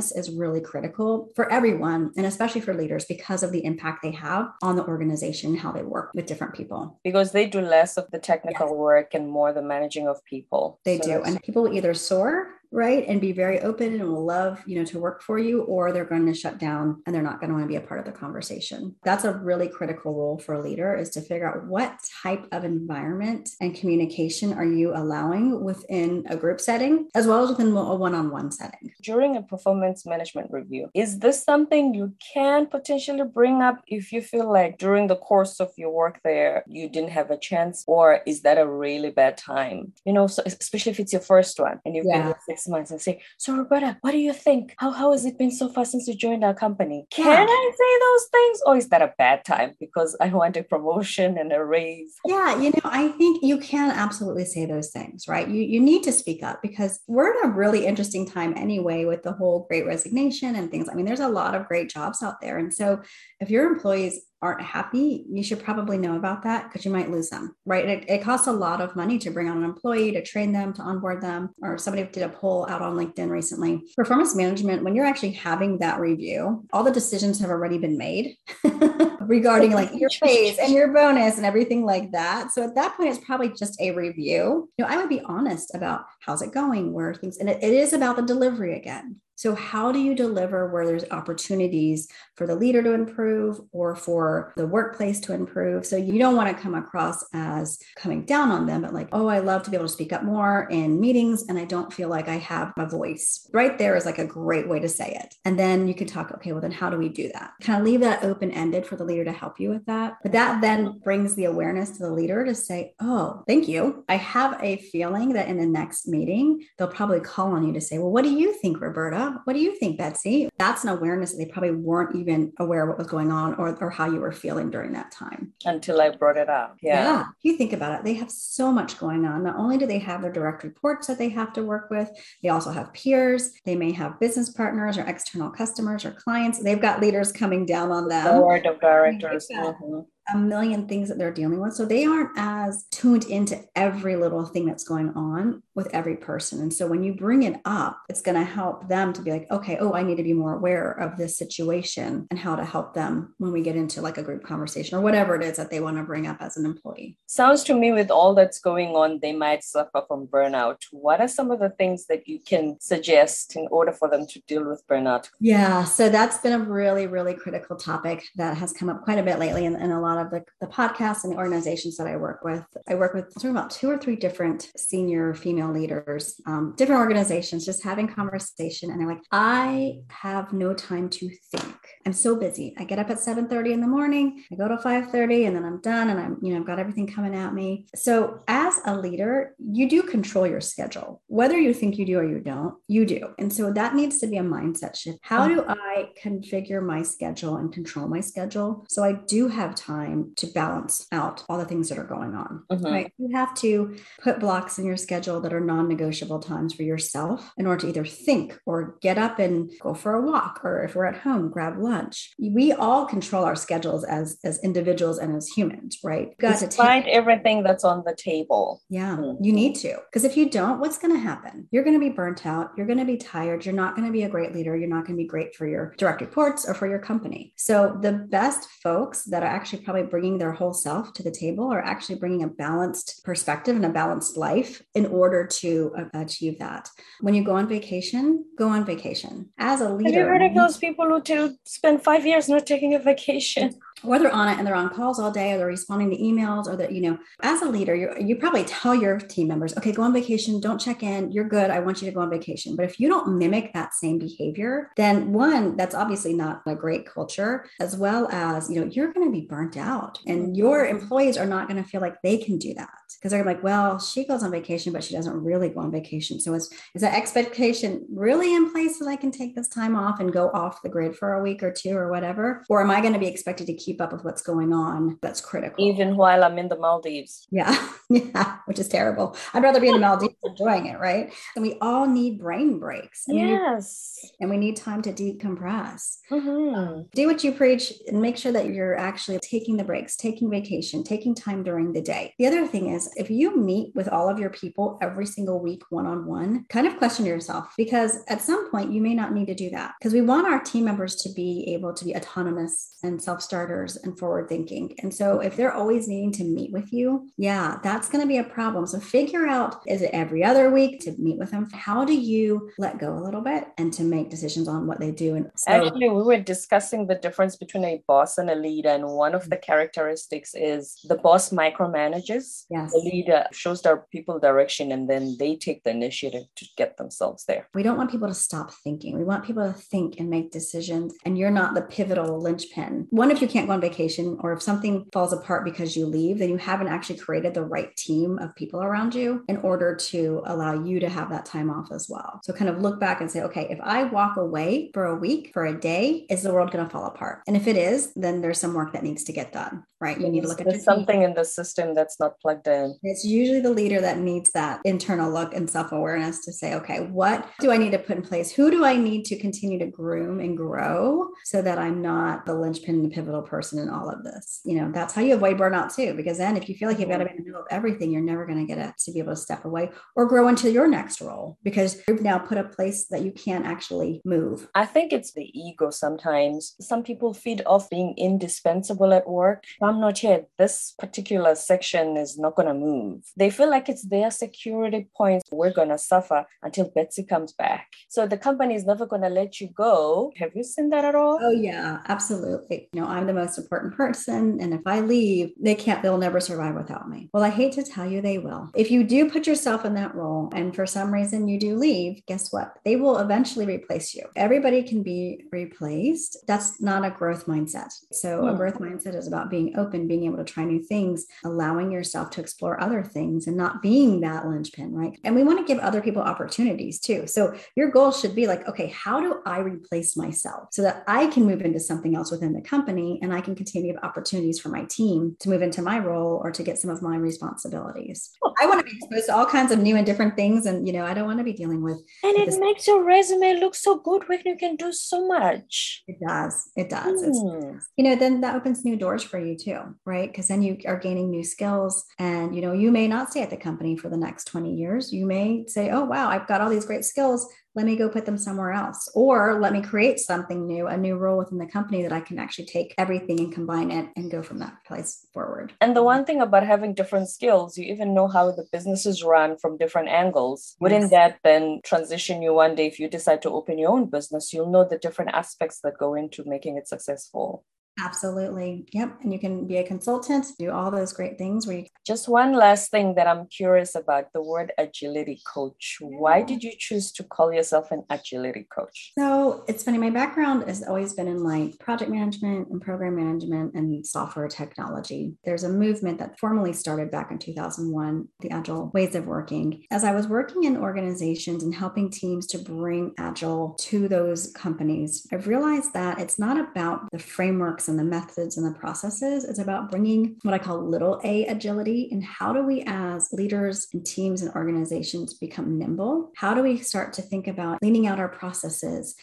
self-awareness 0.01 0.29
is 0.29 0.35
really 0.35 0.61
critical 0.61 1.29
for 1.35 1.51
everyone 1.51 2.11
and 2.17 2.25
especially 2.25 2.61
for 2.61 2.73
leaders 2.73 3.05
because 3.05 3.43
of 3.43 3.51
the 3.51 3.63
impact 3.63 4.01
they 4.01 4.11
have 4.11 4.47
on 4.61 4.75
the 4.75 4.85
organization 4.85 5.55
how 5.55 5.71
they 5.71 5.83
work 5.83 6.11
with 6.13 6.25
different 6.25 6.53
people 6.53 6.99
because 7.03 7.31
they 7.31 7.47
do 7.47 7.61
less 7.61 7.97
of 7.97 8.09
the 8.11 8.19
technical 8.19 8.67
yes. 8.67 8.75
work 8.75 9.13
and 9.13 9.29
more 9.29 9.53
the 9.53 9.61
managing 9.61 10.07
of 10.07 10.23
people 10.25 10.79
they 10.83 10.99
so 10.99 11.07
do 11.07 11.23
and 11.23 11.41
people 11.43 11.73
either 11.73 11.93
soar 11.93 12.47
right? 12.75 13.05
And 13.07 13.21
be 13.21 13.31
very 13.31 13.61
open 13.61 13.93
and 13.93 14.03
will 14.03 14.25
love 14.25 14.61
you 14.65 14.77
know 14.77 14.85
to 14.85 14.99
work 14.99 15.23
for 15.23 15.39
you 15.39 15.61
or 15.61 15.91
they're 15.91 16.05
going 16.05 16.25
to 16.25 16.33
shut 16.33 16.57
down 16.57 17.01
and 17.05 17.15
they're 17.15 17.23
not 17.23 17.39
going 17.39 17.49
to 17.49 17.55
want 17.55 17.63
to 17.63 17.69
be 17.69 17.77
a 17.77 17.81
part 17.81 17.99
of 17.99 18.05
the 18.05 18.11
conversation. 18.11 18.95
That's 19.03 19.23
a 19.23 19.33
really 19.33 19.69
critical 19.69 20.13
role 20.13 20.37
for 20.37 20.55
a 20.55 20.61
leader 20.61 20.95
is 20.95 21.09
to 21.11 21.21
figure 21.21 21.47
out 21.47 21.65
what 21.65 21.97
type 22.21 22.45
of 22.51 22.65
environment 22.65 23.49
and 23.61 23.73
communication 23.73 24.53
are 24.53 24.65
you 24.65 24.93
allowing 24.93 25.63
within 25.63 26.25
a 26.29 26.35
group 26.35 26.59
setting 26.59 27.07
as 27.15 27.25
well 27.27 27.43
as 27.43 27.49
within 27.49 27.69
a 27.75 27.95
one-on-one 27.95 28.51
setting. 28.51 28.91
During 29.01 29.37
a 29.37 29.41
performance 29.41 30.05
management 30.05 30.51
review 30.51 30.89
is 30.93 31.19
this 31.19 31.41
something 31.43 31.93
you 31.93 32.13
can 32.33 32.65
potentially 32.65 33.23
bring 33.23 33.61
up 33.61 33.81
if 33.87 34.11
you 34.11 34.21
feel 34.21 34.51
like 34.51 34.77
during 34.77 35.07
the 35.07 35.15
course 35.15 35.61
of 35.61 35.71
your 35.77 35.91
work 35.91 36.19
there 36.23 36.63
you 36.67 36.89
didn't 36.89 37.11
have 37.11 37.31
a 37.31 37.37
chance 37.37 37.85
or 37.87 38.21
is 38.25 38.41
that 38.41 38.57
a 38.57 38.67
really 38.67 39.11
bad 39.11 39.37
time? 39.37 39.93
You 40.03 40.11
know 40.11 40.27
so 40.27 40.43
especially 40.45 40.91
if 40.91 40.99
it's 40.99 41.13
your 41.13 41.21
first 41.21 41.57
one 41.57 41.79
and 41.85 41.95
you've 41.95 42.05
yeah. 42.05 42.21
been 42.21 42.35
six 42.65 42.71
months 42.71 42.91
and 42.91 43.01
say, 43.01 43.21
So, 43.37 43.55
Roberta, 43.55 43.97
what 44.01 44.11
do 44.11 44.17
you 44.17 44.33
think? 44.33 44.73
How, 44.77 44.91
how 44.91 45.11
has 45.11 45.25
it 45.25 45.37
been 45.37 45.51
so 45.51 45.69
far 45.69 45.85
since 45.85 46.07
you 46.07 46.15
joined 46.15 46.43
our 46.43 46.53
company? 46.53 47.05
Can 47.11 47.25
yeah. 47.25 47.45
I 47.47 47.71
say 47.77 47.91
those 48.05 48.27
things? 48.31 48.61
Or 48.65 48.77
is 48.77 48.89
that 48.89 49.01
a 49.01 49.13
bad 49.17 49.45
time 49.45 49.73
because 49.79 50.15
I 50.21 50.29
want 50.29 50.57
a 50.57 50.63
promotion 50.63 51.37
and 51.37 51.51
a 51.51 51.63
raise? 51.63 52.15
Yeah, 52.25 52.59
you 52.59 52.71
know, 52.71 52.81
I 52.83 53.09
think 53.09 53.43
you 53.43 53.59
can 53.59 53.91
absolutely 53.91 54.45
say 54.45 54.65
those 54.65 54.91
things, 54.91 55.27
right? 55.27 55.47
You, 55.47 55.61
you 55.61 55.79
need 55.79 56.03
to 56.03 56.11
speak 56.11 56.43
up 56.43 56.61
because 56.61 56.99
we're 57.07 57.31
in 57.31 57.49
a 57.49 57.53
really 57.53 57.85
interesting 57.85 58.25
time 58.27 58.53
anyway 58.57 59.05
with 59.05 59.23
the 59.23 59.33
whole 59.33 59.65
great 59.67 59.85
resignation 59.85 60.55
and 60.55 60.71
things. 60.71 60.89
I 60.89 60.93
mean, 60.93 61.05
there's 61.05 61.19
a 61.19 61.29
lot 61.29 61.55
of 61.55 61.67
great 61.67 61.89
jobs 61.89 62.21
out 62.21 62.41
there. 62.41 62.57
And 62.57 62.73
so 62.73 63.01
if 63.39 63.49
your 63.49 63.71
employees 63.71 64.21
aren't 64.45 64.61
happy, 64.61 65.25
you 65.29 65.43
should 65.43 65.63
probably 65.63 65.97
know 65.97 66.15
about 66.15 66.43
that 66.43 66.65
because 66.65 66.85
you 66.85 66.91
might 66.91 67.09
lose 67.09 67.29
them, 67.29 67.55
right? 67.65 67.85
It, 67.85 68.09
it, 68.09 68.21
costs 68.21 68.47
a 68.47 68.51
lot 68.51 68.79
of 68.79 68.95
money 68.95 69.17
to 69.19 69.31
bring 69.31 69.49
on 69.49 69.57
an 69.57 69.63
employee, 69.63 70.11
to 70.11 70.23
train 70.23 70.51
them, 70.51 70.71
to 70.73 70.81
onboard 70.81 71.21
them. 71.21 71.49
Or 71.61 71.77
somebody 71.77 72.07
did 72.07 72.23
a 72.23 72.29
poll 72.29 72.67
out 72.69 72.81
on 72.81 72.95
LinkedIn 72.95 73.29
recently. 73.29 73.83
Performance 73.95 74.35
management, 74.35 74.83
when 74.83 74.95
you're 74.95 75.05
actually 75.05 75.31
having 75.31 75.79
that 75.79 75.99
review, 75.99 76.65
all 76.71 76.83
the 76.83 76.91
decisions 76.91 77.39
have 77.39 77.49
already 77.49 77.77
been 77.77 77.97
made 77.97 78.37
regarding 79.21 79.71
like 79.71 79.89
your 79.95 80.09
pay 80.21 80.55
and 80.57 80.73
your 80.73 80.93
bonus 80.93 81.37
and 81.37 81.45
everything 81.45 81.83
like 81.85 82.11
that. 82.11 82.51
So 82.51 82.63
at 82.63 82.75
that 82.75 82.95
point, 82.95 83.09
it's 83.09 83.25
probably 83.25 83.49
just 83.49 83.79
a 83.81 83.91
review. 83.91 84.69
You 84.77 84.85
know, 84.85 84.87
I 84.87 84.97
would 84.97 85.09
be 85.09 85.21
honest 85.21 85.73
about 85.73 86.05
how's 86.21 86.41
it 86.41 86.53
going, 86.53 86.93
where 86.93 87.13
things, 87.13 87.37
and 87.37 87.49
it, 87.49 87.63
it 87.63 87.73
is 87.73 87.93
about 87.93 88.15
the 88.15 88.21
delivery 88.21 88.77
again. 88.77 89.21
So, 89.35 89.55
how 89.55 89.91
do 89.91 89.99
you 89.99 90.15
deliver 90.15 90.67
where 90.69 90.85
there's 90.85 91.05
opportunities 91.11 92.07
for 92.35 92.47
the 92.47 92.55
leader 92.55 92.81
to 92.81 92.93
improve 92.93 93.59
or 93.71 93.95
for 93.95 94.53
the 94.55 94.67
workplace 94.67 95.19
to 95.21 95.33
improve? 95.33 95.85
So, 95.85 95.97
you 95.97 96.17
don't 96.19 96.35
want 96.35 96.55
to 96.55 96.61
come 96.61 96.75
across 96.75 97.23
as 97.33 97.79
coming 97.95 98.25
down 98.25 98.51
on 98.51 98.65
them, 98.65 98.81
but 98.81 98.93
like, 98.93 99.09
oh, 99.11 99.27
I 99.27 99.39
love 99.39 99.63
to 99.63 99.69
be 99.69 99.77
able 99.77 99.87
to 99.87 99.93
speak 99.93 100.13
up 100.13 100.23
more 100.23 100.67
in 100.71 100.99
meetings 100.99 101.45
and 101.47 101.57
I 101.57 101.65
don't 101.65 101.93
feel 101.93 102.09
like 102.09 102.27
I 102.27 102.37
have 102.37 102.73
a 102.77 102.87
voice. 102.87 103.49
Right 103.53 103.77
there 103.77 103.95
is 103.95 104.05
like 104.05 104.19
a 104.19 104.25
great 104.25 104.67
way 104.67 104.79
to 104.79 104.89
say 104.89 105.17
it. 105.21 105.35
And 105.45 105.59
then 105.59 105.87
you 105.87 105.93
can 105.93 106.07
talk, 106.07 106.31
okay, 106.31 106.51
well, 106.51 106.61
then 106.61 106.71
how 106.71 106.89
do 106.89 106.97
we 106.97 107.09
do 107.09 107.29
that? 107.33 107.51
Kind 107.61 107.79
of 107.79 107.85
leave 107.85 108.01
that 108.01 108.23
open 108.23 108.51
ended 108.51 108.85
for 108.85 108.95
the 108.95 109.03
leader 109.03 109.25
to 109.25 109.31
help 109.31 109.59
you 109.59 109.69
with 109.69 109.85
that. 109.85 110.17
But 110.23 110.31
that 110.31 110.61
then 110.61 110.99
brings 111.03 111.35
the 111.35 111.45
awareness 111.45 111.91
to 111.91 111.99
the 111.99 112.11
leader 112.11 112.45
to 112.45 112.55
say, 112.55 112.93
oh, 112.99 113.43
thank 113.47 113.67
you. 113.67 114.03
I 114.07 114.17
have 114.17 114.59
a 114.61 114.77
feeling 114.77 115.33
that 115.33 115.47
in 115.47 115.57
the 115.57 115.65
next 115.65 116.07
meeting, 116.07 116.65
they'll 116.77 116.87
probably 116.87 117.19
call 117.19 117.53
on 117.53 117.65
you 117.65 117.73
to 117.73 117.81
say, 117.81 117.97
well, 117.97 118.11
what 118.11 118.23
do 118.23 118.31
you 118.31 118.53
think, 118.53 118.79
Roberta? 118.81 119.24
What 119.43 119.53
do 119.53 119.59
you 119.59 119.75
think, 119.75 119.97
Betsy? 119.97 120.49
That's 120.57 120.83
an 120.83 120.89
awareness 120.89 121.31
that 121.31 121.37
they 121.37 121.51
probably 121.51 121.71
weren't 121.71 122.15
even 122.15 122.53
aware 122.59 122.83
of 122.83 122.89
what 122.89 122.97
was 122.97 123.07
going 123.07 123.31
on 123.31 123.55
or, 123.55 123.75
or 123.81 123.89
how 123.89 124.05
you 124.05 124.19
were 124.19 124.31
feeling 124.31 124.69
during 124.69 124.93
that 124.93 125.11
time. 125.11 125.53
Until 125.65 126.01
I 126.01 126.09
brought 126.09 126.37
it 126.37 126.49
up. 126.49 126.77
Yeah. 126.81 127.03
Yeah. 127.03 127.21
If 127.21 127.43
you 127.43 127.57
think 127.57 127.73
about 127.73 127.99
it, 127.99 128.03
they 128.03 128.13
have 128.15 128.31
so 128.31 128.71
much 128.71 128.97
going 128.97 129.25
on. 129.25 129.43
Not 129.43 129.57
only 129.57 129.77
do 129.77 129.85
they 129.85 129.99
have 129.99 130.21
their 130.21 130.31
direct 130.31 130.63
reports 130.63 131.07
that 131.07 131.17
they 131.17 131.29
have 131.29 131.53
to 131.53 131.63
work 131.63 131.89
with, 131.89 132.09
they 132.41 132.49
also 132.49 132.71
have 132.71 132.93
peers. 132.93 133.51
They 133.65 133.75
may 133.75 133.91
have 133.91 134.19
business 134.19 134.49
partners 134.49 134.97
or 134.97 135.01
external 135.01 135.49
customers 135.49 136.05
or 136.05 136.11
clients. 136.11 136.61
They've 136.61 136.81
got 136.81 137.01
leaders 137.01 137.31
coming 137.31 137.65
down 137.65 137.91
on 137.91 138.07
them. 138.07 138.39
Board 138.39 138.65
of 138.65 138.79
directors 138.79 139.47
mm-hmm. 139.51 140.01
A 140.33 140.37
million 140.37 140.87
things 140.87 141.09
that 141.09 141.17
they're 141.17 141.33
dealing 141.33 141.59
with. 141.59 141.73
So 141.73 141.85
they 141.85 142.05
aren't 142.05 142.31
as 142.37 142.85
tuned 142.91 143.25
into 143.25 143.61
every 143.75 144.15
little 144.15 144.45
thing 144.45 144.65
that's 144.65 144.83
going 144.83 145.09
on 145.15 145.61
with 145.75 145.87
every 145.93 146.15
person. 146.15 146.61
And 146.61 146.73
so 146.73 146.87
when 146.87 147.03
you 147.03 147.13
bring 147.13 147.43
it 147.43 147.59
up, 147.65 148.01
it's 148.09 148.21
going 148.21 148.37
to 148.37 148.43
help 148.43 148.87
them 148.87 149.13
to 149.13 149.21
be 149.21 149.31
like, 149.31 149.49
okay, 149.51 149.77
oh, 149.79 149.93
I 149.93 150.03
need 150.03 150.15
to 150.15 150.23
be 150.23 150.33
more 150.33 150.55
aware 150.55 150.91
of 150.91 151.17
this 151.17 151.37
situation 151.37 152.27
and 152.31 152.39
how 152.39 152.55
to 152.55 152.65
help 152.65 152.93
them 152.93 153.35
when 153.37 153.51
we 153.51 153.61
get 153.61 153.75
into 153.75 154.01
like 154.01 154.17
a 154.17 154.23
group 154.23 154.43
conversation 154.43 154.97
or 154.97 155.01
whatever 155.01 155.35
it 155.35 155.43
is 155.43 155.57
that 155.57 155.69
they 155.69 155.79
want 155.79 155.97
to 155.97 156.03
bring 156.03 156.27
up 156.27 156.37
as 156.41 156.57
an 156.57 156.65
employee. 156.65 157.17
Sounds 157.27 157.63
to 157.65 157.75
me 157.75 157.91
with 157.91 158.09
all 158.09 158.33
that's 158.33 158.59
going 158.59 158.95
on, 158.95 159.19
they 159.21 159.33
might 159.33 159.63
suffer 159.63 160.03
from 160.07 160.27
burnout. 160.27 160.81
What 160.91 161.19
are 161.19 161.27
some 161.27 161.51
of 161.51 161.59
the 161.59 161.69
things 161.69 162.07
that 162.07 162.27
you 162.27 162.39
can 162.39 162.77
suggest 162.79 163.55
in 163.55 163.67
order 163.69 163.91
for 163.91 164.09
them 164.09 164.25
to 164.27 164.41
deal 164.47 164.67
with 164.67 164.85
burnout? 164.87 165.29
Yeah, 165.39 165.83
so 165.83 166.09
that's 166.09 166.37
been 166.39 166.53
a 166.53 166.59
really, 166.59 167.07
really 167.07 167.33
critical 167.33 167.75
topic 167.75 168.23
that 168.35 168.57
has 168.57 168.71
come 168.71 168.89
up 168.89 169.03
quite 169.03 169.19
a 169.19 169.23
bit 169.23 169.39
lately 169.39 169.65
in, 169.65 169.75
in 169.75 169.91
a 169.91 169.99
lot 169.99 170.14
lot 170.15 170.25
of 170.25 170.31
the, 170.31 170.43
the 170.61 170.67
podcasts 170.67 171.23
and 171.23 171.33
the 171.33 171.37
organizations 171.37 171.97
that 171.97 172.07
I 172.07 172.15
work 172.15 172.43
with. 172.43 172.63
I 172.87 172.95
work 172.95 173.13
with 173.13 173.31
about 173.43 173.69
two 173.69 173.89
or 173.89 173.97
three 173.97 174.15
different 174.15 174.71
senior 174.77 175.33
female 175.33 175.71
leaders, 175.71 176.39
um, 176.45 176.73
different 176.77 176.99
organizations, 176.99 177.65
just 177.65 177.83
having 177.83 178.07
conversation. 178.07 178.91
And 178.91 178.99
they're 178.99 179.07
like, 179.07 179.23
I 179.31 179.99
have 180.09 180.53
no 180.53 180.73
time 180.73 181.09
to 181.09 181.29
think. 181.51 181.75
I'm 182.05 182.13
so 182.13 182.35
busy. 182.35 182.73
I 182.77 182.83
get 182.83 182.99
up 182.99 183.09
at 183.09 183.17
7:30 183.19 183.73
in 183.73 183.81
the 183.81 183.87
morning, 183.87 184.43
I 184.51 184.55
go 184.55 184.67
to 184.67 184.77
5:30, 184.77 185.47
and 185.47 185.55
then 185.55 185.65
I'm 185.65 185.81
done 185.81 186.09
and 186.09 186.19
I'm, 186.19 186.37
you 186.41 186.53
know, 186.53 186.59
I've 186.59 186.67
got 186.67 186.79
everything 186.79 187.07
coming 187.07 187.35
at 187.35 187.53
me. 187.53 187.87
So 187.95 188.41
as 188.47 188.79
a 188.85 188.95
leader, 188.97 189.55
you 189.59 189.89
do 189.89 190.03
control 190.03 190.47
your 190.47 190.61
schedule. 190.61 191.21
Whether 191.27 191.57
you 191.59 191.73
think 191.73 191.97
you 191.97 192.05
do 192.05 192.19
or 192.19 192.27
you 192.27 192.39
don't, 192.39 192.75
you 192.87 193.05
do. 193.05 193.33
And 193.39 193.51
so 193.51 193.71
that 193.71 193.95
needs 193.95 194.19
to 194.19 194.27
be 194.27 194.37
a 194.37 194.43
mindset 194.43 194.95
shift. 194.95 195.19
How 195.21 195.47
do 195.47 195.63
I 195.67 196.09
configure 196.21 196.83
my 196.83 197.01
schedule 197.01 197.57
and 197.57 197.71
control 197.71 198.07
my 198.07 198.21
schedule 198.21 198.85
so 198.89 199.03
I 199.03 199.13
do 199.13 199.47
have 199.47 199.75
time? 199.75 200.04
Time 200.05 200.33
to 200.37 200.47
balance 200.47 201.07
out 201.11 201.43
all 201.49 201.57
the 201.57 201.65
things 201.65 201.89
that 201.89 201.97
are 201.97 202.03
going 202.03 202.35
on. 202.35 202.63
Mm-hmm. 202.71 202.85
Right. 202.85 203.13
You 203.17 203.35
have 203.35 203.53
to 203.55 203.97
put 204.21 204.39
blocks 204.39 204.77
in 204.77 204.85
your 204.85 204.97
schedule 204.97 205.41
that 205.41 205.53
are 205.53 205.59
non 205.59 205.87
negotiable 205.87 206.39
times 206.39 206.73
for 206.73 206.83
yourself 206.83 207.51
in 207.57 207.65
order 207.65 207.81
to 207.81 207.87
either 207.87 208.05
think 208.05 208.59
or 208.65 208.97
get 209.01 209.17
up 209.17 209.39
and 209.39 209.71
go 209.81 209.93
for 209.93 210.15
a 210.15 210.21
walk, 210.21 210.61
or 210.63 210.83
if 210.83 210.95
we're 210.95 211.05
at 211.05 211.17
home, 211.17 211.49
grab 211.49 211.77
lunch. 211.77 212.33
We 212.39 212.71
all 212.71 213.05
control 213.05 213.43
our 213.45 213.55
schedules 213.55 214.03
as, 214.03 214.37
as 214.43 214.63
individuals 214.63 215.17
and 215.17 215.35
as 215.35 215.47
humans, 215.47 215.99
right? 216.03 216.29
You 216.29 216.35
got 216.49 216.59
to 216.59 216.69
find 216.69 217.07
everything 217.07 217.63
that's 217.63 217.83
on 217.83 218.03
the 218.05 218.15
table. 218.15 218.81
Yeah, 218.89 219.17
mm-hmm. 219.17 219.43
you 219.43 219.53
need 219.53 219.75
to. 219.77 219.97
Because 220.11 220.23
if 220.23 220.37
you 220.37 220.49
don't, 220.49 220.79
what's 220.79 220.97
going 220.97 221.13
to 221.13 221.19
happen? 221.19 221.67
You're 221.71 221.83
going 221.83 221.99
to 221.99 222.05
be 222.05 222.13
burnt 222.13 222.45
out. 222.45 222.71
You're 222.77 222.87
going 222.87 222.99
to 222.99 223.05
be 223.05 223.17
tired. 223.17 223.65
You're 223.65 223.75
not 223.75 223.95
going 223.95 224.07
to 224.07 224.11
be 224.11 224.23
a 224.23 224.29
great 224.29 224.53
leader. 224.53 224.75
You're 224.75 224.89
not 224.89 225.05
going 225.05 225.17
to 225.17 225.23
be 225.23 225.27
great 225.27 225.55
for 225.55 225.67
your 225.67 225.93
direct 225.97 226.21
reports 226.21 226.67
or 226.67 226.73
for 226.73 226.87
your 226.87 226.99
company. 226.99 227.53
So 227.55 227.97
the 228.01 228.13
best 228.13 228.67
folks 228.83 229.23
that 229.25 229.43
are 229.43 229.47
actually 229.47 229.83
probably 229.83 229.94
bringing 230.03 230.37
their 230.37 230.51
whole 230.51 230.73
self 230.73 231.13
to 231.13 231.23
the 231.23 231.31
table 231.31 231.65
or 231.65 231.79
actually 231.79 232.15
bringing 232.15 232.43
a 232.43 232.47
balanced 232.47 233.23
perspective 233.23 233.75
and 233.75 233.85
a 233.85 233.89
balanced 233.89 234.37
life 234.37 234.81
in 234.93 235.05
order 235.07 235.45
to 235.45 235.93
uh, 235.97 236.05
achieve 236.13 236.59
that. 236.59 236.89
When 237.21 237.33
you 237.33 237.43
go 237.43 237.55
on 237.55 237.67
vacation, 237.67 238.45
go 238.57 238.69
on 238.69 238.85
vacation. 238.85 239.49
As 239.57 239.81
a 239.81 239.89
leader, 239.89 240.09
have 240.09 240.19
you 240.19 240.25
heard 240.25 240.41
of 240.41 240.55
those 240.55 240.77
people 240.77 241.05
who 241.05 241.57
spend 241.63 242.03
five 242.03 242.25
years 242.25 242.49
not 242.49 242.65
taking 242.65 242.93
a 242.93 242.99
vacation? 242.99 243.75
or 244.03 244.19
they're 244.19 244.31
on 244.31 244.49
it 244.49 244.57
and 244.57 244.67
they're 244.67 244.75
on 244.75 244.89
calls 244.89 245.19
all 245.19 245.31
day 245.31 245.53
or 245.53 245.57
they're 245.57 245.67
responding 245.67 246.09
to 246.09 246.17
emails 246.17 246.67
or 246.67 246.75
that 246.75 246.91
you 246.91 247.01
know 247.01 247.17
as 247.41 247.61
a 247.61 247.69
leader 247.69 247.95
you 247.95 248.09
you 248.19 248.35
probably 248.35 248.63
tell 248.63 248.93
your 248.93 249.17
team 249.17 249.47
members 249.47 249.75
okay 249.77 249.91
go 249.91 250.03
on 250.03 250.13
vacation 250.13 250.59
don't 250.59 250.79
check 250.79 251.01
in 251.03 251.31
you're 251.31 251.47
good 251.47 251.69
i 251.71 251.79
want 251.79 252.01
you 252.01 252.07
to 252.07 252.13
go 252.13 252.21
on 252.21 252.29
vacation 252.29 252.75
but 252.75 252.85
if 252.85 252.99
you 252.99 253.07
don't 253.07 253.37
mimic 253.37 253.73
that 253.73 253.93
same 253.93 254.19
behavior 254.19 254.91
then 254.97 255.31
one 255.31 255.75
that's 255.75 255.95
obviously 255.95 256.33
not 256.33 256.61
a 256.65 256.75
great 256.75 257.05
culture 257.05 257.65
as 257.79 257.95
well 257.95 258.27
as 258.31 258.69
you 258.69 258.79
know 258.79 258.85
you're 258.91 259.13
going 259.13 259.25
to 259.25 259.31
be 259.31 259.45
burnt 259.47 259.77
out 259.77 259.84
and 260.25 260.55
your 260.55 260.85
mm-hmm. 260.85 260.97
employees 260.97 261.37
are 261.37 261.45
not 261.45 261.67
going 261.67 261.81
to 261.81 261.89
feel 261.89 262.01
like 262.01 262.21
they 262.21 262.37
can 262.37 262.57
do 262.57 262.73
that 262.73 262.89
because 263.17 263.31
they're 263.31 263.45
like 263.45 263.63
well 263.63 263.99
she 263.99 264.25
goes 264.25 264.43
on 264.43 264.51
vacation 264.51 264.93
but 264.93 265.03
she 265.03 265.15
doesn't 265.15 265.43
really 265.43 265.69
go 265.69 265.79
on 265.79 265.91
vacation 265.91 266.39
so 266.39 266.53
is, 266.53 266.71
is 266.93 267.01
that 267.01 267.15
expectation 267.15 268.05
really 268.09 268.53
in 268.53 268.71
place 268.71 268.99
that 268.99 269.07
i 269.07 269.15
can 269.15 269.31
take 269.31 269.55
this 269.55 269.67
time 269.67 269.95
off 269.95 270.19
and 270.19 270.33
go 270.33 270.49
off 270.49 270.81
the 270.81 270.89
grid 270.89 271.15
for 271.15 271.33
a 271.33 271.43
week 271.43 271.63
or 271.63 271.71
two 271.71 271.95
or 271.95 272.09
whatever 272.09 272.63
or 272.69 272.81
am 272.81 272.91
i 272.91 273.01
going 273.01 273.13
to 273.13 273.19
be 273.19 273.27
expected 273.27 273.67
to 273.67 273.73
keep 273.73 274.01
up 274.01 274.11
with 274.11 274.23
what's 274.23 274.41
going 274.41 274.73
on 274.73 275.17
that's 275.21 275.41
critical. 275.41 275.83
Even 275.83 276.15
while 276.15 276.43
I'm 276.43 276.57
in 276.57 276.69
the 276.69 276.77
Maldives. 276.77 277.47
Yeah. 277.51 277.75
Yeah. 278.07 278.57
Which 278.65 278.77
is 278.77 278.87
terrible. 278.87 279.35
I'd 279.51 279.63
rather 279.63 279.79
be 279.79 279.87
in 279.87 279.95
the 279.95 279.99
Maldives 279.99 280.35
enjoying 280.43 280.85
it, 280.85 280.99
right? 280.99 281.33
And 281.55 281.65
we 281.65 281.75
all 281.81 282.05
need 282.05 282.37
brain 282.37 282.77
breaks. 282.77 283.27
And 283.27 283.39
yes. 283.39 284.19
We 284.21 284.27
need, 284.27 284.35
and 284.41 284.49
we 284.51 284.57
need 284.57 284.75
time 284.75 285.01
to 285.01 285.11
decompress. 285.11 286.17
Mm-hmm. 286.29 287.01
Do 287.15 287.25
what 287.25 287.43
you 287.43 287.51
preach 287.51 287.93
and 288.07 288.21
make 288.21 288.37
sure 288.37 288.51
that 288.51 288.67
you're 288.67 288.95
actually 288.95 289.39
taking 289.39 289.74
the 289.77 289.83
breaks, 289.83 290.15
taking 290.15 290.49
vacation, 290.49 291.03
taking 291.03 291.35
time 291.35 291.63
during 291.63 291.93
the 291.93 292.01
day. 292.01 292.33
The 292.37 292.47
other 292.47 292.67
thing 292.67 292.89
is 292.89 293.11
if 293.15 293.29
you 293.29 293.57
meet 293.57 293.93
with 293.95 294.07
all 294.07 294.29
of 294.29 294.39
your 294.39 294.49
people 294.49 294.97
every 295.01 295.25
single 295.25 295.59
week 295.59 295.83
one 295.89 296.05
on 296.05 296.25
one, 296.25 296.65
kind 296.69 296.87
of 296.87 296.97
question 296.97 297.25
yourself 297.25 297.73
because 297.77 298.23
at 298.27 298.41
some 298.41 298.69
point 298.71 298.91
you 298.91 299.01
may 299.01 299.13
not 299.13 299.33
need 299.33 299.47
to 299.47 299.55
do 299.55 299.69
that 299.71 299.93
because 299.99 300.13
we 300.13 300.21
want 300.21 300.47
our 300.47 300.59
team 300.59 300.85
members 300.85 301.15
to 301.15 301.29
be 301.33 301.73
able 301.73 301.93
to 301.93 302.05
be 302.05 302.15
autonomous 302.15 302.97
and 303.03 303.21
self 303.21 303.41
starters 303.41 303.95
and 303.97 304.17
forward 304.17 304.49
thinking. 304.49 304.95
And 304.99 305.13
so 305.13 305.39
if 305.39 305.55
they're 305.55 305.73
always 305.73 306.07
needing 306.07 306.31
to 306.33 306.43
meet 306.43 306.71
with 306.71 306.91
you, 306.91 307.29
yeah, 307.37 307.79
that's 307.83 308.09
going 308.09 308.21
to 308.21 308.27
be 308.27 308.37
a 308.37 308.43
problem. 308.43 308.87
So 308.87 308.99
figure 308.99 309.47
out 309.47 309.81
is 309.87 310.01
it 310.01 310.09
every 310.13 310.43
other 310.43 310.69
week 310.69 310.99
to 311.01 311.11
meet 311.17 311.37
with 311.37 311.51
them? 311.51 311.69
How 311.71 312.05
do 312.05 312.13
you 312.13 312.71
let 312.77 312.99
go 312.99 313.13
a 313.13 313.23
little 313.23 313.41
bit 313.41 313.67
and 313.77 313.93
to 313.93 314.03
make 314.03 314.29
decisions 314.29 314.67
on 314.67 314.87
what 314.87 314.99
they 314.99 315.11
do? 315.11 315.35
And 315.35 315.51
so, 315.55 315.71
actually, 315.71 316.09
we 316.09 316.23
were 316.23 316.39
discussing 316.39 317.07
the 317.07 317.15
difference 317.15 317.55
between 317.55 317.85
a 317.85 318.03
boss 318.07 318.37
and 318.37 318.49
a 318.49 318.55
leader. 318.55 318.89
And 318.89 319.07
one 319.07 319.35
of 319.35 319.49
the 319.49 319.57
characteristics 319.65 320.53
is 320.53 320.99
the 321.07 321.15
boss 321.15 321.49
micromanages. 321.49 322.65
Yes. 322.69 322.91
The 322.91 322.99
leader 322.99 323.45
shows 323.51 323.81
their 323.81 323.97
people 324.11 324.39
direction 324.39 324.91
and 324.91 325.09
then 325.09 325.35
they 325.39 325.55
take 325.55 325.83
the 325.83 325.91
initiative 325.91 326.43
to 326.55 326.65
get 326.77 326.97
themselves 326.97 327.45
there. 327.45 327.67
We 327.73 327.83
don't 327.83 327.97
want 327.97 328.11
people 328.11 328.27
to 328.27 328.33
stop 328.33 328.71
thinking. 328.71 329.17
We 329.17 329.23
want 329.23 329.45
people 329.45 329.63
to 329.63 329.73
think 329.73 330.19
and 330.19 330.29
make 330.29 330.51
decisions. 330.51 331.13
And 331.25 331.37
you're 331.37 331.51
not 331.51 331.73
the 331.73 331.81
pivotal 331.81 332.41
linchpin. 332.41 333.07
One, 333.09 333.31
if 333.31 333.41
you 333.41 333.47
can't 333.47 333.67
go 333.67 333.73
on 333.73 333.81
vacation, 333.81 334.37
or 334.41 334.53
if 334.53 334.61
something 334.61 335.05
falls 335.11 335.33
apart 335.33 335.65
because 335.65 335.95
you 335.95 336.05
leave, 336.05 336.39
then 336.39 336.49
you 336.49 336.57
haven't 336.57 336.87
actually 336.87 337.17
created 337.17 337.53
the 337.53 337.63
right 337.63 337.95
team 337.95 338.37
of 338.39 338.55
people 338.55 338.81
around 338.81 339.15
you 339.15 339.43
in 339.47 339.57
order 339.57 339.95
to 339.95 340.41
allow 340.45 340.73
you 340.83 340.99
to 340.99 341.09
have 341.09 341.29
that 341.29 341.45
time 341.45 341.69
off 341.69 341.91
as 341.91 342.07
well. 342.09 342.39
So 342.43 342.53
kind 342.53 342.69
of 342.69 342.81
look 342.81 342.99
back 342.99 343.21
and 343.21 343.29
say, 343.29 343.41
okay, 343.41 343.67
if 343.69 343.79
I 343.81 344.03
walk 344.03 344.37
away 344.37 344.91
for 344.93 345.05
a 345.05 345.15
week, 345.15 345.51
for 345.53 345.65
a 345.65 345.79
day, 345.79 346.25
is 346.29 346.43
the 346.43 346.53
world 346.53 346.71
going 346.71 346.85
to 346.85 346.89
fall 346.89 347.05
apart? 347.05 347.41
And 347.47 347.55
if 347.55 347.67
it 347.67 347.77
is, 347.77 348.13
then 348.15 348.41
there's 348.41 348.59
some 348.59 348.73
work 348.73 348.93
that 348.93 349.03
needs 349.03 349.23
to 349.25 349.33
get 349.33 349.44
done, 349.51 349.83
right? 349.99 350.19
You 350.19 350.29
need 350.29 350.41
to 350.41 350.47
look 350.47 350.61
at 350.61 350.81
something 350.81 351.21
in 351.21 351.33
the 351.33 351.45
system 351.45 351.93
that's 351.93 352.19
not 352.19 352.39
plugged 352.39 352.67
in. 352.67 352.97
It's 353.03 353.25
usually 353.25 353.61
the 353.61 353.71
leader 353.71 354.01
that 354.01 354.19
needs 354.19 354.51
that 354.51 354.81
internal 354.85 355.31
look 355.31 355.53
and 355.53 355.69
self 355.69 355.91
awareness 355.91 356.43
to 356.45 356.53
say, 356.53 356.75
okay, 356.75 357.01
what 357.01 357.49
do 357.59 357.71
I 357.71 357.77
need 357.77 357.91
to 357.91 357.99
put 357.99 358.17
in 358.17 358.23
place? 358.23 358.51
Who 358.51 358.71
do 358.71 358.85
I 358.85 358.95
need 358.95 359.25
to 359.25 359.37
continue 359.37 359.79
to 359.79 359.87
groom 359.87 360.39
and 360.39 360.57
grow 360.57 361.29
so 361.43 361.61
that 361.61 361.77
I'm 361.77 362.01
not 362.01 362.45
the 362.45 362.53
linchpin 362.53 362.95
and 362.95 363.05
the 363.05 363.09
pivotal 363.09 363.41
person 363.41 363.79
in 363.79 363.89
all 363.89 364.09
of 364.09 364.23
this. 364.23 364.61
You 364.65 364.81
know, 364.81 364.91
that's 364.91 365.13
how 365.13 365.21
you 365.21 365.35
avoid 365.35 365.57
burnout 365.57 365.95
too, 365.95 366.13
because 366.13 366.37
then 366.37 366.57
if 366.57 366.69
you 366.69 366.75
feel 366.75 366.89
like 366.89 366.99
you've 366.99 367.09
got 367.09 367.17
to 367.17 367.25
be 367.25 367.31
in 367.31 367.37
the 367.37 367.43
middle 367.43 367.61
of 367.61 367.67
everything, 367.69 368.11
you're 368.11 368.21
never 368.21 368.45
going 368.45 368.59
to 368.59 368.65
get 368.65 368.77
it 368.83 368.97
to 368.99 369.11
be 369.11 369.19
able 369.19 369.33
to 369.33 369.37
step 369.37 369.65
away 369.65 369.91
or 370.15 370.25
grow 370.25 370.47
into 370.47 370.71
your 370.71 370.87
next 370.87 371.21
role 371.21 371.57
because 371.63 372.01
you've 372.07 372.21
now 372.21 372.37
put 372.37 372.57
a 372.57 372.63
place 372.63 373.07
that 373.07 373.21
you 373.21 373.31
can't 373.31 373.65
actually 373.65 374.21
move. 374.25 374.67
I 374.75 374.85
think 374.85 375.13
it's 375.13 375.33
the 375.33 375.49
ego 375.57 375.89
sometimes. 375.89 376.75
Some 376.81 377.03
people 377.03 377.33
feed 377.33 377.61
off 377.65 377.89
being 377.89 378.13
indispensable 378.17 379.13
at 379.13 379.27
work. 379.27 379.34
I'm 379.81 379.99
not 379.99 380.17
here. 380.17 380.45
This 380.57 380.93
particular 380.97 381.55
section 381.55 382.17
is 382.17 382.37
not 382.37 382.55
going 382.55 382.67
to 382.67 382.73
move. 382.73 383.21
They 383.37 383.49
feel 383.49 383.69
like 383.69 383.89
it's 383.89 384.03
their 384.03 384.31
security 384.31 385.07
point. 385.15 385.43
We're 385.51 385.73
going 385.73 385.89
to 385.89 385.97
suffer 385.97 386.45
until 386.63 386.91
Betsy 386.95 387.23
comes 387.23 387.53
back. 387.53 387.87
So 388.09 388.27
the 388.27 388.37
company 388.37 388.75
is 388.75 388.85
never 388.85 389.05
going 389.05 389.21
to 389.23 389.29
let 389.29 389.59
you 389.59 389.69
go. 389.69 390.31
Have 390.37 390.51
you 390.55 390.63
seen 390.63 390.89
that 390.89 391.05
at 391.05 391.15
all? 391.15 391.39
Oh, 391.41 391.51
yeah, 391.51 391.99
absolutely. 392.07 392.89
You 392.93 393.01
know, 393.01 393.07
I'm 393.07 393.27
the 393.27 393.33
most 393.33 393.57
important 393.57 393.95
person. 393.95 394.59
And 394.61 394.73
if 394.73 394.81
I 394.85 394.99
leave, 395.01 395.51
they 395.59 395.75
can't, 395.75 396.01
they'll 396.01 396.17
never 396.17 396.39
survive 396.39 396.75
without 396.75 397.09
me. 397.09 397.29
Well, 397.33 397.43
I 397.43 397.49
hate 397.49 397.73
to 397.73 397.83
tell 397.83 398.09
you, 398.09 398.21
they 398.21 398.37
will. 398.37 398.69
If 398.75 398.91
you 398.91 399.03
do 399.03 399.29
put 399.29 399.47
yourself 399.47 399.85
in 399.85 399.95
that 399.95 400.15
role 400.15 400.49
and 400.53 400.75
for 400.75 400.85
some 400.85 401.13
reason 401.13 401.47
you 401.47 401.59
do 401.59 401.75
leave, 401.77 402.25
guess 402.25 402.51
what? 402.51 402.73
They 402.85 402.95
will 402.95 403.17
eventually 403.19 403.65
replace 403.65 404.13
you. 404.13 404.23
Everybody 404.35 404.83
can 404.83 405.03
be 405.03 405.45
replaced. 405.51 406.37
That's 406.47 406.81
not 406.81 407.05
a 407.05 407.09
growth 407.09 407.45
mindset. 407.45 407.91
So, 408.11 408.41
hmm. 408.41 408.47
a 408.49 408.55
growth 408.55 408.79
mindset 408.79 409.15
is 409.15 409.24
about 409.27 409.49
being 409.49 409.77
open, 409.77 410.07
being 410.07 410.25
able 410.25 410.37
to 410.37 410.43
try 410.43 410.63
new 410.63 410.81
things, 410.81 411.25
allowing 411.43 411.91
yourself 411.91 412.29
to 412.31 412.41
explore 412.41 412.81
other 412.81 413.03
things 413.03 413.47
and 413.47 413.57
not 413.57 413.81
being 413.81 414.21
that 414.21 414.47
linchpin, 414.47 414.93
right? 414.93 415.19
And 415.23 415.35
we 415.35 415.43
want 415.43 415.59
to 415.59 415.73
give 415.73 415.81
other 415.81 416.01
people 416.01 416.21
opportunities 416.21 416.99
too. 416.99 417.27
So, 417.27 417.55
your 417.75 417.91
goal 417.91 418.11
should 418.11 418.35
be 418.35 418.47
like, 418.47 418.67
okay, 418.67 418.87
how 418.87 419.19
do 419.19 419.41
I 419.45 419.59
replace 419.59 420.15
myself 420.17 420.69
so 420.71 420.81
that 420.81 421.03
I 421.07 421.27
can 421.27 421.45
move 421.45 421.61
into 421.61 421.79
something 421.79 422.15
else 422.15 422.31
within 422.31 422.53
the 422.53 422.61
company 422.61 423.19
and 423.21 423.33
I 423.33 423.41
can 423.41 423.55
continue 423.55 423.93
to 423.93 423.99
have 423.99 424.09
opportunities 424.09 424.59
for 424.59 424.69
my 424.69 424.85
team 424.85 425.35
to 425.39 425.49
move 425.49 425.61
into 425.61 425.81
my 425.81 425.99
role 425.99 426.39
or 426.43 426.51
to 426.51 426.63
get 426.63 426.77
some 426.77 426.89
of 426.89 427.01
my 427.01 427.15
responsibilities. 427.15 428.31
I 428.61 428.65
want 428.65 428.79
to 428.79 428.85
be 428.85 428.97
exposed 428.97 429.27
to 429.27 429.35
all 429.35 429.45
kinds 429.45 429.71
of 429.71 429.79
new 429.79 429.95
and 429.95 430.05
different 430.05 430.35
things. 430.35 430.65
And, 430.65 430.87
you 430.87 430.93
know, 430.93 431.05
I 431.05 431.13
don't 431.13 431.25
want 431.25 431.39
to 431.39 431.43
be 431.43 431.53
dealing 431.53 431.81
with. 431.81 431.97
And 432.23 432.37
it 432.37 432.45
this. 432.47 432.59
makes 432.59 432.87
your 432.87 433.03
resume 433.03 433.59
look 433.59 433.75
so 433.75 433.97
good 433.99 434.27
when 434.27 434.41
you 434.45 434.55
can 434.57 434.75
do 434.75 434.91
so 434.91 435.27
much. 435.27 436.03
It 436.07 436.17
does. 436.25 436.69
It 436.75 436.89
does. 436.89 437.21
Mm. 437.23 437.81
you 437.97 438.03
know, 438.03 438.15
then 438.15 438.41
that 438.41 438.55
opens 438.55 438.85
new 438.85 438.95
doors 438.95 439.14
for 439.23 439.39
you 439.39 439.57
too, 439.57 439.79
right? 440.05 440.29
Because 440.29 440.47
then 440.47 440.61
you 440.61 440.77
are 440.85 440.99
gaining 440.99 441.29
new 441.31 441.43
skills. 441.43 442.05
And, 442.19 442.53
you 442.55 442.61
know, 442.61 442.73
you 442.73 442.91
may 442.91 443.07
not 443.07 443.31
stay 443.31 443.41
at 443.41 443.49
the 443.49 443.57
company 443.57 443.95
for 443.95 444.09
the 444.09 444.17
next 444.17 444.45
20 444.45 444.73
years. 444.73 445.13
You 445.13 445.25
may 445.25 445.65
say, 445.67 445.91
oh, 445.91 446.03
wow, 446.03 446.29
I've 446.29 446.47
got 446.47 446.61
all 446.61 446.69
these 446.69 446.85
great 446.85 447.05
skills 447.05 447.47
let 447.75 447.85
me 447.85 447.97
go 447.97 448.07
put 448.07 448.25
them 448.25 448.37
somewhere 448.37 448.71
else 448.71 449.09
or 449.13 449.59
let 449.59 449.73
me 449.73 449.81
create 449.81 450.19
something 450.19 450.65
new 450.65 450.87
a 450.87 450.97
new 450.97 451.15
role 451.15 451.37
within 451.37 451.57
the 451.57 451.65
company 451.65 452.01
that 452.01 452.13
i 452.13 452.19
can 452.19 452.39
actually 452.39 452.65
take 452.65 452.95
everything 452.97 453.39
and 453.39 453.53
combine 453.53 453.91
it 453.91 454.09
and 454.15 454.31
go 454.31 454.41
from 454.41 454.57
that 454.59 454.73
place 454.87 455.27
forward 455.33 455.73
and 455.81 455.95
the 455.95 456.03
one 456.03 456.25
thing 456.25 456.41
about 456.41 456.65
having 456.65 456.93
different 456.93 457.29
skills 457.29 457.77
you 457.77 457.85
even 457.85 458.13
know 458.13 458.27
how 458.27 458.49
the 458.51 458.65
business 458.71 459.05
is 459.05 459.23
run 459.23 459.57
from 459.57 459.77
different 459.77 460.07
angles 460.07 460.75
wouldn't 460.79 461.03
yes. 461.03 461.11
that 461.11 461.37
then 461.43 461.79
transition 461.83 462.41
you 462.41 462.53
one 462.53 462.75
day 462.75 462.87
if 462.87 462.99
you 462.99 463.07
decide 463.07 463.41
to 463.41 463.49
open 463.49 463.77
your 463.77 463.91
own 463.91 464.09
business 464.09 464.53
you'll 464.53 464.71
know 464.71 464.87
the 464.87 464.97
different 464.97 465.31
aspects 465.33 465.79
that 465.81 465.97
go 465.97 466.15
into 466.15 466.43
making 466.45 466.77
it 466.77 466.87
successful 466.87 467.63
Absolutely. 467.99 468.87
Yep. 468.91 469.19
And 469.23 469.31
you 469.31 469.39
can 469.39 469.67
be 469.67 469.77
a 469.77 469.87
consultant, 469.87 470.47
do 470.59 470.71
all 470.71 470.91
those 470.91 471.13
great 471.13 471.37
things 471.37 471.65
where 471.65 471.77
you 471.77 471.85
just 472.05 472.27
one 472.27 472.53
last 472.53 472.91
thing 472.91 473.15
that 473.15 473.25
I'm 473.25 473.47
curious 473.47 473.95
about 473.95 474.25
the 474.33 474.41
word 474.41 474.73
agility 474.77 475.41
coach. 475.51 475.97
Why 476.01 476.41
did 476.41 476.61
you 476.61 476.73
choose 476.77 477.11
to 477.13 477.23
call 477.23 477.53
yourself 477.53 477.91
an 477.91 478.03
agility 478.09 478.67
coach? 478.71 479.13
So 479.17 479.63
it's 479.67 479.83
funny, 479.83 479.97
my 479.97 480.09
background 480.09 480.67
has 480.67 480.83
always 480.83 481.13
been 481.13 481.27
in 481.27 481.43
like 481.43 481.79
project 481.79 482.11
management 482.11 482.67
and 482.69 482.81
program 482.81 483.15
management 483.15 483.73
and 483.75 484.05
software 484.05 484.47
technology. 484.49 485.33
There's 485.45 485.63
a 485.63 485.69
movement 485.69 486.19
that 486.19 486.37
formally 486.37 486.73
started 486.73 487.11
back 487.11 487.31
in 487.31 487.39
2001, 487.39 488.27
the 488.41 488.51
agile 488.51 488.91
ways 488.93 489.15
of 489.15 489.25
working. 489.25 489.83
As 489.89 490.03
I 490.03 490.13
was 490.13 490.27
working 490.27 490.65
in 490.65 490.77
organizations 490.77 491.63
and 491.63 491.73
helping 491.73 492.11
teams 492.11 492.45
to 492.47 492.57
bring 492.57 493.13
agile 493.17 493.75
to 493.79 494.07
those 494.07 494.51
companies, 494.51 495.25
I've 495.31 495.47
realized 495.47 495.93
that 495.93 496.19
it's 496.19 496.37
not 496.37 496.59
about 496.59 497.09
the 497.11 497.19
frameworks 497.19 497.84
and 497.87 497.97
the 497.97 498.03
methods 498.03 498.57
and 498.57 498.65
the 498.65 498.77
processes. 498.77 499.43
It's 499.43 499.59
about 499.59 499.91
bringing 499.91 500.37
what 500.43 500.53
I 500.53 500.59
call 500.59 500.87
little 500.87 501.19
a 501.23 501.45
agility. 501.45 502.09
And 502.11 502.23
how 502.23 502.53
do 502.53 502.63
we, 502.63 502.83
as 502.87 503.29
leaders 503.31 503.87
and 503.93 504.05
teams 504.05 504.41
and 504.41 504.53
organizations, 504.55 505.33
become 505.35 505.77
nimble? 505.77 506.31
How 506.35 506.53
do 506.53 506.61
we 506.61 506.77
start 506.77 507.13
to 507.13 507.21
think 507.21 507.47
about 507.47 507.81
leaning 507.81 508.07
out 508.07 508.19
our 508.19 508.29
processes, 508.29 509.15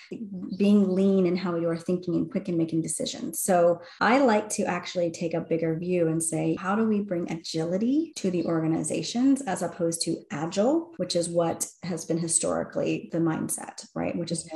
being 0.56 0.88
lean 0.88 1.26
in 1.26 1.36
how 1.36 1.56
you 1.56 1.68
are 1.68 1.76
thinking 1.76 2.14
and 2.14 2.30
quick 2.30 2.48
in 2.48 2.56
making 2.56 2.82
decisions? 2.82 3.40
So 3.40 3.80
I 4.00 4.18
like 4.18 4.48
to 4.50 4.64
actually 4.64 5.10
take 5.10 5.34
a 5.34 5.40
bigger 5.40 5.78
view 5.78 6.08
and 6.08 6.22
say, 6.22 6.56
how 6.58 6.74
do 6.74 6.84
we 6.84 7.00
bring 7.00 7.30
agility 7.30 8.12
to 8.16 8.30
the 8.30 8.44
organizations 8.46 9.42
as 9.42 9.62
opposed 9.62 10.02
to 10.02 10.16
agile, 10.30 10.92
which 10.96 11.16
is 11.16 11.28
what 11.28 11.66
has 11.82 12.04
been 12.04 12.18
historically 12.18 13.08
the 13.12 13.18
mindset, 13.18 13.86
right? 13.94 14.16
Which 14.16 14.30
is 14.30 14.48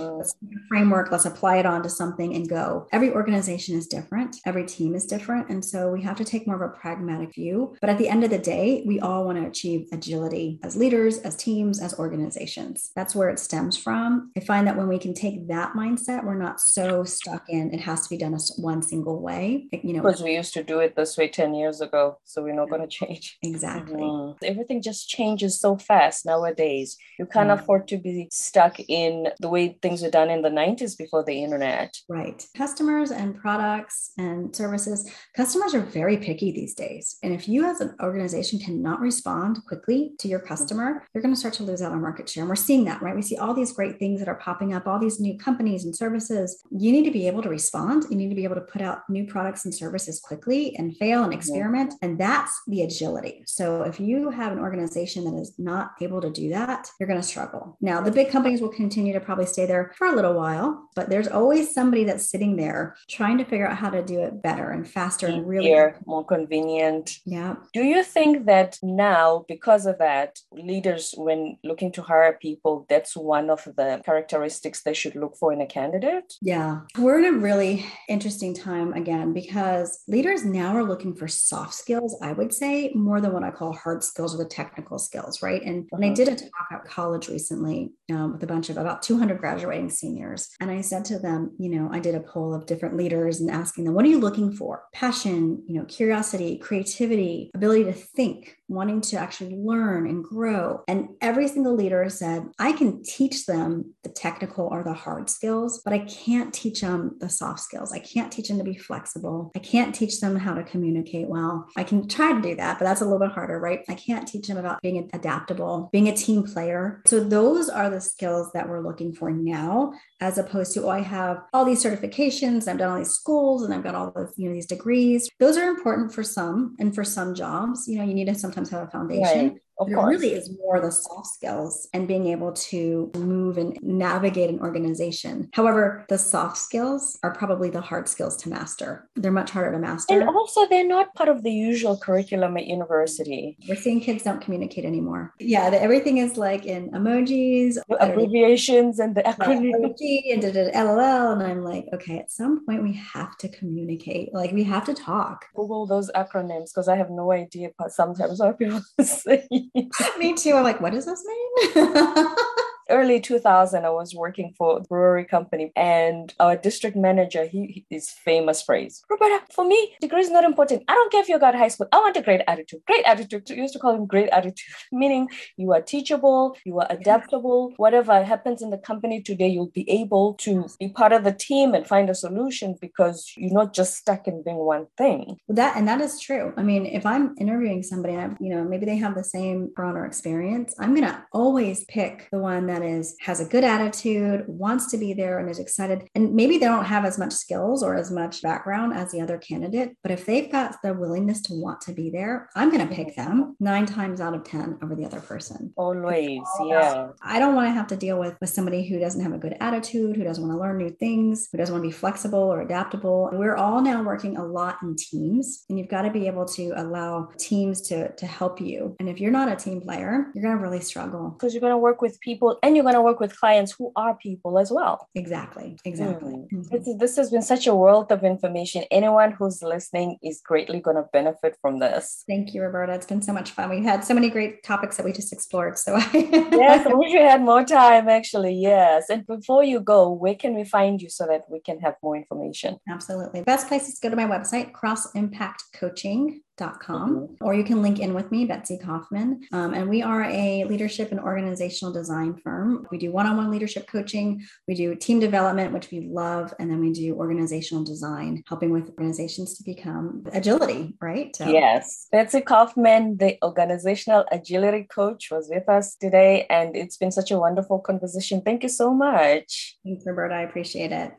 framework, 0.68 1.10
let's 1.10 1.24
apply 1.24 1.56
it 1.56 1.66
onto 1.66 1.88
something 1.88 2.34
and 2.34 2.48
go. 2.48 2.86
Every 2.92 3.12
organization 3.12 3.76
is 3.76 3.86
different 3.86 3.95
different, 3.96 4.36
every 4.44 4.66
team 4.66 4.94
is 4.94 5.06
different. 5.06 5.48
And 5.48 5.64
so 5.64 5.90
we 5.90 6.02
have 6.02 6.16
to 6.18 6.24
take 6.24 6.46
more 6.46 6.56
of 6.56 6.70
a 6.70 6.74
pragmatic 6.74 7.34
view. 7.34 7.74
But 7.80 7.90
at 7.90 7.98
the 7.98 8.08
end 8.08 8.24
of 8.24 8.30
the 8.30 8.38
day, 8.38 8.82
we 8.86 9.00
all 9.00 9.24
want 9.24 9.38
to 9.38 9.46
achieve 9.46 9.88
agility 9.92 10.58
as 10.62 10.76
leaders, 10.76 11.18
as 11.18 11.36
teams, 11.36 11.80
as 11.80 11.98
organizations. 11.98 12.90
That's 12.94 13.14
where 13.14 13.30
it 13.30 13.38
stems 13.38 13.76
from. 13.76 14.30
I 14.36 14.40
find 14.40 14.66
that 14.66 14.76
when 14.76 14.88
we 14.88 14.98
can 14.98 15.14
take 15.14 15.48
that 15.48 15.72
mindset, 15.74 16.24
we're 16.24 16.34
not 16.46 16.60
so 16.60 17.04
stuck 17.04 17.44
in 17.48 17.72
it 17.72 17.80
has 17.80 18.02
to 18.02 18.08
be 18.08 18.18
done 18.18 18.36
one 18.58 18.82
single 18.82 19.20
way. 19.20 19.68
You 19.72 19.94
know, 19.94 20.02
because 20.02 20.22
we 20.22 20.34
used 20.34 20.54
to 20.54 20.62
do 20.62 20.80
it 20.80 20.96
this 20.96 21.16
way 21.16 21.28
10 21.28 21.54
years 21.54 21.80
ago. 21.80 22.18
So 22.24 22.42
we're 22.42 22.54
not 22.54 22.70
going 22.70 22.82
to 22.82 22.88
change. 22.88 23.38
Exactly. 23.56 24.00
Mm-hmm. 24.00 24.44
Everything 24.44 24.82
just 24.82 25.08
changes 25.08 25.60
so 25.60 25.76
fast 25.76 26.26
nowadays. 26.26 26.96
You 27.18 27.26
can't 27.26 27.48
mm-hmm. 27.48 27.62
afford 27.62 27.88
to 27.88 27.96
be 27.96 28.28
stuck 28.30 28.78
in 28.80 29.28
the 29.40 29.48
way 29.48 29.78
things 29.80 30.02
were 30.02 30.10
done 30.10 30.30
in 30.30 30.42
the 30.42 30.50
90s 30.50 30.98
before 30.98 31.24
the 31.24 31.42
internet. 31.42 31.96
Right. 32.08 32.44
Customers 32.56 33.10
and 33.10 33.40
products 33.86 34.12
and 34.18 34.54
services, 34.54 35.10
customers 35.34 35.74
are 35.74 35.80
very 35.80 36.16
picky 36.16 36.50
these 36.50 36.74
days. 36.74 37.18
And 37.22 37.32
if 37.32 37.48
you 37.48 37.64
as 37.64 37.80
an 37.80 37.94
organization 38.02 38.58
cannot 38.58 39.00
respond 39.00 39.64
quickly 39.66 40.12
to 40.18 40.28
your 40.28 40.40
customer, 40.40 41.06
you're 41.14 41.22
going 41.22 41.34
to 41.34 41.38
start 41.38 41.54
to 41.54 41.62
lose 41.62 41.82
out 41.82 41.92
on 41.92 42.00
market 42.00 42.28
share. 42.28 42.42
And 42.42 42.48
we're 42.48 42.56
seeing 42.56 42.84
that, 42.86 43.00
right? 43.00 43.14
We 43.14 43.22
see 43.22 43.36
all 43.36 43.54
these 43.54 43.72
great 43.72 43.98
things 43.98 44.18
that 44.18 44.28
are 44.28 44.36
popping 44.36 44.74
up, 44.74 44.86
all 44.86 44.98
these 44.98 45.20
new 45.20 45.38
companies 45.38 45.84
and 45.84 45.94
services. 45.94 46.62
You 46.70 46.90
need 46.92 47.04
to 47.04 47.10
be 47.10 47.28
able 47.28 47.42
to 47.42 47.48
respond. 47.48 48.06
You 48.10 48.16
need 48.16 48.28
to 48.30 48.34
be 48.34 48.44
able 48.44 48.56
to 48.56 48.60
put 48.60 48.82
out 48.82 49.08
new 49.08 49.26
products 49.26 49.64
and 49.64 49.74
services 49.74 50.20
quickly 50.20 50.74
and 50.76 50.96
fail 50.96 51.22
and 51.22 51.32
experiment. 51.32 51.94
And 52.02 52.18
that's 52.18 52.60
the 52.66 52.82
agility. 52.82 53.42
So 53.46 53.82
if 53.82 54.00
you 54.00 54.30
have 54.30 54.52
an 54.52 54.58
organization 54.58 55.24
that 55.24 55.40
is 55.40 55.54
not 55.58 55.92
able 56.00 56.20
to 56.20 56.30
do 56.30 56.50
that, 56.50 56.90
you're 56.98 57.06
going 57.06 57.20
to 57.20 57.26
struggle. 57.26 57.76
Now, 57.80 58.00
the 58.00 58.10
big 58.10 58.30
companies 58.30 58.60
will 58.60 58.68
continue 58.68 59.12
to 59.12 59.20
probably 59.20 59.46
stay 59.46 59.66
there 59.66 59.92
for 59.96 60.08
a 60.08 60.16
little 60.16 60.34
while, 60.34 60.85
but 60.96 61.10
there's 61.10 61.28
always 61.28 61.72
somebody 61.74 62.04
that's 62.04 62.28
sitting 62.28 62.56
there 62.56 62.96
trying 63.08 63.36
to 63.36 63.44
figure 63.44 63.68
out 63.68 63.76
how 63.76 63.90
to 63.90 64.02
do 64.02 64.20
it 64.20 64.42
better 64.42 64.70
and 64.70 64.88
faster 64.88 65.26
and 65.26 65.46
really 65.46 65.74
more 66.06 66.24
convenient. 66.24 67.18
Yeah. 67.26 67.56
Do 67.74 67.82
you 67.82 68.02
think 68.02 68.46
that 68.46 68.78
now, 68.82 69.44
because 69.46 69.84
of 69.84 69.98
that, 69.98 70.38
leaders, 70.50 71.14
when 71.16 71.58
looking 71.62 71.92
to 71.92 72.02
hire 72.02 72.38
people, 72.40 72.86
that's 72.88 73.14
one 73.14 73.50
of 73.50 73.62
the 73.64 74.00
characteristics 74.04 74.82
they 74.82 74.94
should 74.94 75.14
look 75.14 75.36
for 75.36 75.52
in 75.52 75.60
a 75.60 75.66
candidate? 75.66 76.32
Yeah. 76.40 76.80
We're 76.98 77.18
in 77.18 77.34
a 77.34 77.38
really 77.38 77.84
interesting 78.08 78.54
time 78.54 78.94
again 78.94 79.34
because 79.34 80.02
leaders 80.08 80.46
now 80.46 80.74
are 80.74 80.84
looking 80.84 81.14
for 81.14 81.28
soft 81.28 81.74
skills, 81.74 82.18
I 82.22 82.32
would 82.32 82.54
say, 82.54 82.90
more 82.94 83.20
than 83.20 83.34
what 83.34 83.44
I 83.44 83.50
call 83.50 83.74
hard 83.74 84.02
skills 84.02 84.34
or 84.34 84.38
the 84.38 84.48
technical 84.48 84.98
skills, 84.98 85.42
right? 85.42 85.62
And 85.62 85.86
when 85.90 86.04
I 86.04 86.06
uh-huh. 86.06 86.14
did 86.14 86.28
a 86.28 86.36
talk 86.36 86.68
at 86.72 86.86
college 86.86 87.28
recently 87.28 87.92
um, 88.10 88.32
with 88.32 88.42
a 88.42 88.46
bunch 88.46 88.70
of 88.70 88.78
about 88.78 89.02
200 89.02 89.38
graduating 89.38 89.90
seniors, 89.90 90.48
and 90.58 90.70
I 90.70 90.80
said 90.86 91.04
to 91.06 91.18
them, 91.18 91.52
you 91.58 91.68
know, 91.68 91.88
I 91.92 91.98
did 91.98 92.14
a 92.14 92.20
poll 92.20 92.54
of 92.54 92.66
different 92.66 92.96
leaders 92.96 93.40
and 93.40 93.50
asking 93.50 93.84
them, 93.84 93.94
what 93.94 94.04
are 94.04 94.08
you 94.08 94.20
looking 94.20 94.52
for? 94.52 94.84
Passion, 94.92 95.62
you 95.66 95.78
know, 95.78 95.84
curiosity, 95.84 96.58
creativity, 96.58 97.50
ability 97.54 97.84
to 97.84 97.92
think, 97.92 98.56
wanting 98.68 99.00
to 99.00 99.16
actually 99.16 99.56
learn 99.56 100.08
and 100.08 100.24
grow. 100.24 100.82
And 100.88 101.10
every 101.20 101.48
single 101.48 101.74
leader 101.74 102.08
said, 102.08 102.44
I 102.58 102.72
can 102.72 103.02
teach 103.02 103.46
them 103.46 103.94
the 104.02 104.08
technical 104.10 104.66
or 104.66 104.82
the 104.82 104.92
hard 104.92 105.30
skills, 105.30 105.80
but 105.84 105.92
I 105.92 106.00
can't 106.00 106.52
teach 106.52 106.80
them 106.80 107.16
the 107.18 107.28
soft 107.28 107.60
skills. 107.60 107.92
I 107.92 107.98
can't 107.98 108.32
teach 108.32 108.48
them 108.48 108.58
to 108.58 108.64
be 108.64 108.76
flexible. 108.76 109.52
I 109.54 109.60
can't 109.60 109.94
teach 109.94 110.20
them 110.20 110.36
how 110.36 110.54
to 110.54 110.64
communicate 110.64 111.28
well. 111.28 111.66
I 111.76 111.84
can 111.84 112.08
try 112.08 112.32
to 112.32 112.40
do 112.40 112.56
that, 112.56 112.78
but 112.78 112.84
that's 112.84 113.00
a 113.00 113.04
little 113.04 113.20
bit 113.20 113.32
harder, 113.32 113.58
right? 113.60 113.80
I 113.88 113.94
can't 113.94 114.26
teach 114.26 114.48
them 114.48 114.56
about 114.56 114.82
being 114.82 115.08
adaptable, 115.12 115.88
being 115.92 116.08
a 116.08 116.16
team 116.16 116.42
player. 116.42 117.02
So 117.06 117.20
those 117.20 117.68
are 117.68 117.90
the 117.90 118.00
skills 118.00 118.50
that 118.52 118.68
we're 118.68 118.80
looking 118.80 119.12
for 119.12 119.30
now, 119.30 119.92
as 120.20 120.38
opposed 120.38 120.72
to, 120.74 120.84
oh, 120.84 120.88
I 120.88 121.00
have 121.00 121.42
all 121.52 121.64
these 121.64 121.82
certifications, 121.82 122.68
I've 122.68 122.78
done 122.78 122.90
all 122.90 122.98
these 122.98 123.10
schools, 123.10 123.62
and 123.62 123.72
I've 123.72 123.84
got 123.84 123.94
all 123.94 124.12
those, 124.14 124.32
you 124.36 124.48
know, 124.48 124.54
these 124.54 124.66
degrees. 124.66 125.28
Those 125.38 125.56
are 125.56 125.68
important 125.68 126.12
for 126.12 126.22
some 126.22 126.76
and 126.78 126.94
for 126.94 127.04
some 127.04 127.34
jobs. 127.34 127.86
You 127.86 127.98
know, 127.98 128.04
you 128.04 128.14
need 128.14 128.26
to 128.26 128.34
sometimes 128.34 128.55
have 128.56 128.88
a 128.88 128.90
foundation. 128.90 129.48
Right. 129.52 129.56
Of 129.78 129.90
it 129.90 129.94
course. 129.94 130.10
really 130.10 130.32
is 130.32 130.50
more 130.58 130.80
the 130.80 130.90
soft 130.90 131.28
skills 131.28 131.88
and 131.92 132.08
being 132.08 132.26
able 132.28 132.52
to 132.52 133.10
move 133.16 133.58
and 133.58 133.78
navigate 133.82 134.48
an 134.50 134.60
organization. 134.60 135.50
However, 135.52 136.04
the 136.08 136.18
soft 136.18 136.56
skills 136.58 137.18
are 137.22 137.34
probably 137.34 137.70
the 137.70 137.80
hard 137.80 138.08
skills 138.08 138.36
to 138.38 138.48
master. 138.48 139.08
They're 139.16 139.30
much 139.30 139.50
harder 139.50 139.72
to 139.72 139.78
master. 139.78 140.18
And 140.18 140.28
also, 140.28 140.66
they're 140.68 140.86
not 140.86 141.14
part 141.14 141.28
of 141.28 141.42
the 141.42 141.52
usual 141.52 141.98
curriculum 141.98 142.56
at 142.56 142.66
university. 142.66 143.56
We're 143.68 143.76
seeing 143.76 144.00
kids 144.00 144.22
don't 144.22 144.40
communicate 144.40 144.84
anymore. 144.84 145.34
Yeah, 145.38 145.68
the, 145.70 145.80
everything 145.80 146.18
is 146.18 146.36
like 146.36 146.64
in 146.64 146.90
emojis, 146.92 147.76
abbreviations, 148.00 148.98
and 148.98 149.14
the 149.14 149.22
acronyms. 149.22 149.94
and 150.32 150.42
LOL. 150.74 151.32
And 151.32 151.42
I'm 151.42 151.62
like, 151.62 151.86
okay, 151.92 152.18
at 152.18 152.30
some 152.30 152.64
point 152.64 152.82
we 152.82 152.94
have 152.94 153.36
to 153.38 153.48
communicate. 153.48 154.32
Like 154.32 154.52
we 154.52 154.64
have 154.64 154.84
to 154.86 154.94
talk. 154.94 155.46
Google 155.54 155.86
those 155.86 156.10
acronyms 156.12 156.72
because 156.72 156.88
I 156.88 156.96
have 156.96 157.10
no 157.10 157.32
idea 157.32 157.70
But 157.78 157.92
sometimes 157.92 158.38
what 158.38 158.58
people 158.58 158.80
say. 159.02 159.46
Me 160.18 160.34
too. 160.34 160.54
I'm 160.54 160.64
like, 160.64 160.80
what 160.80 160.92
does 160.92 161.06
this 161.06 161.24
mean? 161.24 161.86
early 162.90 163.20
2000 163.20 163.84
i 163.84 163.90
was 163.90 164.14
working 164.14 164.52
for 164.56 164.78
a 164.78 164.80
brewery 164.80 165.24
company 165.24 165.72
and 165.76 166.34
our 166.40 166.56
district 166.56 166.96
manager 166.96 167.44
he 167.44 167.84
his 167.90 168.10
famous 168.10 168.62
phrase 168.62 169.02
roberta 169.10 169.40
for 169.52 169.64
me 169.64 169.94
degree 170.00 170.20
is 170.20 170.30
not 170.30 170.44
important. 170.44 170.82
I 170.88 170.94
don't 170.94 171.10
care 171.12 171.20
if 171.20 171.28
you 171.28 171.38
got 171.38 171.54
high 171.54 171.68
school. 171.68 171.88
I 171.92 171.98
want 171.98 172.16
a 172.16 172.22
great 172.22 172.42
attitude. 172.46 172.80
Great 172.86 173.04
attitude 173.04 173.44
we 173.48 173.56
used 173.56 173.74
to 173.74 173.78
call 173.78 173.94
him 173.94 174.06
great 174.06 174.28
attitude 174.30 174.74
meaning 174.92 175.28
you 175.56 175.72
are 175.72 175.80
teachable 175.80 176.56
you 176.64 176.78
are 176.80 176.86
adaptable. 176.90 177.72
Whatever 177.76 178.22
happens 178.22 178.62
in 178.62 178.70
the 178.70 178.78
company 178.78 179.22
today 179.22 179.48
you'll 179.48 179.76
be 179.82 179.88
able 179.90 180.34
to 180.46 180.66
be 180.78 180.88
part 180.88 181.12
of 181.12 181.24
the 181.24 181.32
team 181.32 181.74
and 181.74 181.86
find 181.86 182.10
a 182.10 182.14
solution 182.14 182.76
because 182.80 183.32
you're 183.36 183.52
not 183.52 183.72
just 183.72 183.96
stuck 183.96 184.26
in 184.28 184.42
being 184.42 184.58
one 184.58 184.86
thing. 184.96 185.38
That 185.48 185.76
and 185.76 185.86
that 185.88 186.00
is 186.00 186.20
true. 186.20 186.52
I 186.56 186.62
mean 186.62 186.86
if 186.86 187.04
i'm 187.06 187.34
interviewing 187.38 187.82
somebody 187.82 188.14
and 188.14 188.36
you 188.40 188.54
know 188.54 188.64
maybe 188.64 188.86
they 188.86 188.96
have 188.96 189.14
the 189.14 189.24
same 189.24 189.70
broader 189.74 190.04
experience 190.04 190.74
i'm 190.78 190.94
to 190.96 191.24
always 191.32 191.84
pick 191.84 192.28
the 192.32 192.38
one 192.38 192.66
that 192.66 192.75
that 192.76 192.86
is 192.86 193.16
has 193.20 193.40
a 193.40 193.44
good 193.44 193.64
attitude, 193.64 194.44
wants 194.46 194.90
to 194.90 194.98
be 194.98 195.14
there, 195.14 195.38
and 195.38 195.48
is 195.48 195.58
excited. 195.58 196.08
And 196.14 196.34
maybe 196.34 196.58
they 196.58 196.66
don't 196.66 196.84
have 196.84 197.04
as 197.04 197.18
much 197.18 197.32
skills 197.32 197.82
or 197.82 197.96
as 197.96 198.10
much 198.10 198.42
background 198.42 198.92
as 198.94 199.12
the 199.12 199.20
other 199.20 199.38
candidate, 199.38 199.96
but 200.02 200.12
if 200.12 200.26
they've 200.26 200.50
got 200.50 200.76
the 200.82 200.92
willingness 200.92 201.40
to 201.42 201.54
want 201.54 201.80
to 201.82 201.92
be 201.92 202.10
there, 202.10 202.48
I'm 202.54 202.70
going 202.70 202.86
to 202.86 202.94
pick 202.94 203.16
them 203.16 203.56
nine 203.60 203.86
times 203.86 204.20
out 204.20 204.34
of 204.34 204.44
10 204.44 204.78
over 204.82 204.94
the 204.94 205.04
other 205.04 205.20
person. 205.20 205.72
Always. 205.76 206.42
Yeah. 206.64 207.08
I 207.22 207.38
don't 207.38 207.54
want 207.54 207.68
to 207.68 207.72
have 207.72 207.86
to 207.88 207.96
deal 207.96 208.18
with, 208.18 208.36
with 208.40 208.50
somebody 208.50 208.86
who 208.86 208.98
doesn't 208.98 209.22
have 209.22 209.32
a 209.32 209.38
good 209.38 209.56
attitude, 209.60 210.16
who 210.16 210.24
doesn't 210.24 210.46
want 210.46 210.56
to 210.56 210.60
learn 210.60 210.76
new 210.76 210.90
things, 210.90 211.48
who 211.50 211.58
doesn't 211.58 211.74
want 211.74 211.84
to 211.84 211.88
be 211.88 211.92
flexible 211.92 212.38
or 212.38 212.60
adaptable. 212.60 213.30
We're 213.32 213.56
all 213.56 213.80
now 213.80 214.02
working 214.02 214.36
a 214.36 214.44
lot 214.44 214.78
in 214.82 214.96
teams, 214.96 215.64
and 215.68 215.78
you've 215.78 215.88
got 215.88 216.02
to 216.02 216.10
be 216.10 216.26
able 216.26 216.44
to 216.46 216.72
allow 216.76 217.30
teams 217.38 217.80
to, 217.88 218.12
to 218.12 218.26
help 218.26 218.60
you. 218.60 218.96
And 219.00 219.08
if 219.08 219.20
you're 219.20 219.32
not 219.32 219.50
a 219.50 219.56
team 219.56 219.80
player, 219.80 220.26
you're 220.34 220.42
going 220.42 220.56
to 220.56 220.62
really 220.62 220.80
struggle. 220.80 221.30
Because 221.30 221.54
you're 221.54 221.60
going 221.60 221.72
to 221.72 221.78
work 221.78 222.02
with 222.02 222.20
people 222.20 222.58
and 222.66 222.74
you're 222.74 222.82
going 222.82 222.96
to 222.96 223.02
work 223.02 223.20
with 223.20 223.38
clients 223.38 223.72
who 223.72 223.92
are 223.94 224.16
people 224.16 224.58
as 224.58 224.72
well. 224.72 225.08
Exactly. 225.14 225.76
Exactly. 225.84 226.34
Mm-hmm. 226.34 226.74
Mm-hmm. 226.74 226.98
This 226.98 227.16
has 227.16 227.30
been 227.30 227.42
such 227.42 227.66
a 227.68 227.74
wealth 227.74 228.10
of 228.10 228.24
information. 228.24 228.82
Anyone 228.90 229.32
who's 229.32 229.62
listening 229.62 230.18
is 230.22 230.40
greatly 230.44 230.80
going 230.80 230.96
to 230.96 231.04
benefit 231.12 231.56
from 231.62 231.78
this. 231.78 232.24
Thank 232.28 232.54
you, 232.54 232.62
Roberta. 232.62 232.94
It's 232.94 233.06
been 233.06 233.22
so 233.22 233.32
much 233.32 233.52
fun. 233.52 233.70
we've 233.70 233.84
had 233.84 234.04
so 234.04 234.14
many 234.14 234.30
great 234.30 234.64
topics 234.64 234.96
that 234.96 235.06
we 235.06 235.12
just 235.12 235.32
explored. 235.32 235.78
So 235.78 235.96
yes, 236.12 236.86
I 236.86 236.94
wish 236.94 237.12
we 237.12 237.20
had 237.20 237.40
more 237.40 237.64
time 237.64 238.08
actually. 238.08 238.54
Yes. 238.54 239.08
And 239.10 239.24
before 239.26 239.62
you 239.62 239.80
go, 239.80 240.10
where 240.10 240.34
can 240.34 240.54
we 240.54 240.64
find 240.64 241.00
you 241.00 241.08
so 241.08 241.26
that 241.26 241.42
we 241.48 241.60
can 241.60 241.78
have 241.80 241.94
more 242.02 242.16
information? 242.16 242.78
Absolutely. 242.88 243.42
Best 243.42 243.68
place 243.68 243.88
is 243.88 243.94
to 243.98 244.08
go 244.08 244.10
to 244.10 244.16
my 244.16 244.26
website, 244.26 244.72
Cross 244.72 245.14
Impact 245.14 245.62
Coaching 245.72 246.42
com, 246.56 247.14
mm-hmm. 247.14 247.44
or 247.44 247.54
you 247.54 247.64
can 247.64 247.82
link 247.82 247.98
in 247.98 248.14
with 248.14 248.30
me, 248.30 248.44
Betsy 248.44 248.78
Kauffman. 248.78 249.42
Um, 249.52 249.74
and 249.74 249.88
we 249.88 250.02
are 250.02 250.24
a 250.24 250.64
leadership 250.64 251.10
and 251.10 251.20
organizational 251.20 251.92
design 251.92 252.36
firm. 252.42 252.86
We 252.90 252.98
do 252.98 253.12
one 253.12 253.26
on 253.26 253.36
one 253.36 253.50
leadership 253.50 253.86
coaching, 253.86 254.44
we 254.68 254.74
do 254.74 254.94
team 254.94 255.20
development, 255.20 255.72
which 255.72 255.90
we 255.90 256.00
love, 256.00 256.54
and 256.58 256.70
then 256.70 256.80
we 256.80 256.92
do 256.92 257.14
organizational 257.14 257.84
design, 257.84 258.42
helping 258.48 258.70
with 258.70 258.88
organizations 258.90 259.56
to 259.58 259.64
become 259.64 260.24
agility, 260.32 260.94
right? 261.00 261.34
So. 261.34 261.48
Yes. 261.48 262.08
Betsy 262.12 262.40
Kauffman, 262.40 263.16
the 263.18 263.38
organizational 263.42 264.24
agility 264.30 264.84
coach, 264.84 265.30
was 265.30 265.48
with 265.48 265.68
us 265.68 265.96
today, 265.96 266.46
and 266.50 266.76
it's 266.76 266.96
been 266.96 267.12
such 267.12 267.30
a 267.30 267.38
wonderful 267.38 267.78
conversation. 267.78 268.42
Thank 268.42 268.62
you 268.62 268.68
so 268.68 268.92
much. 268.92 269.76
Thanks, 269.84 270.04
Roberta. 270.06 270.34
I 270.34 270.42
appreciate 270.42 270.92
it. 270.92 271.12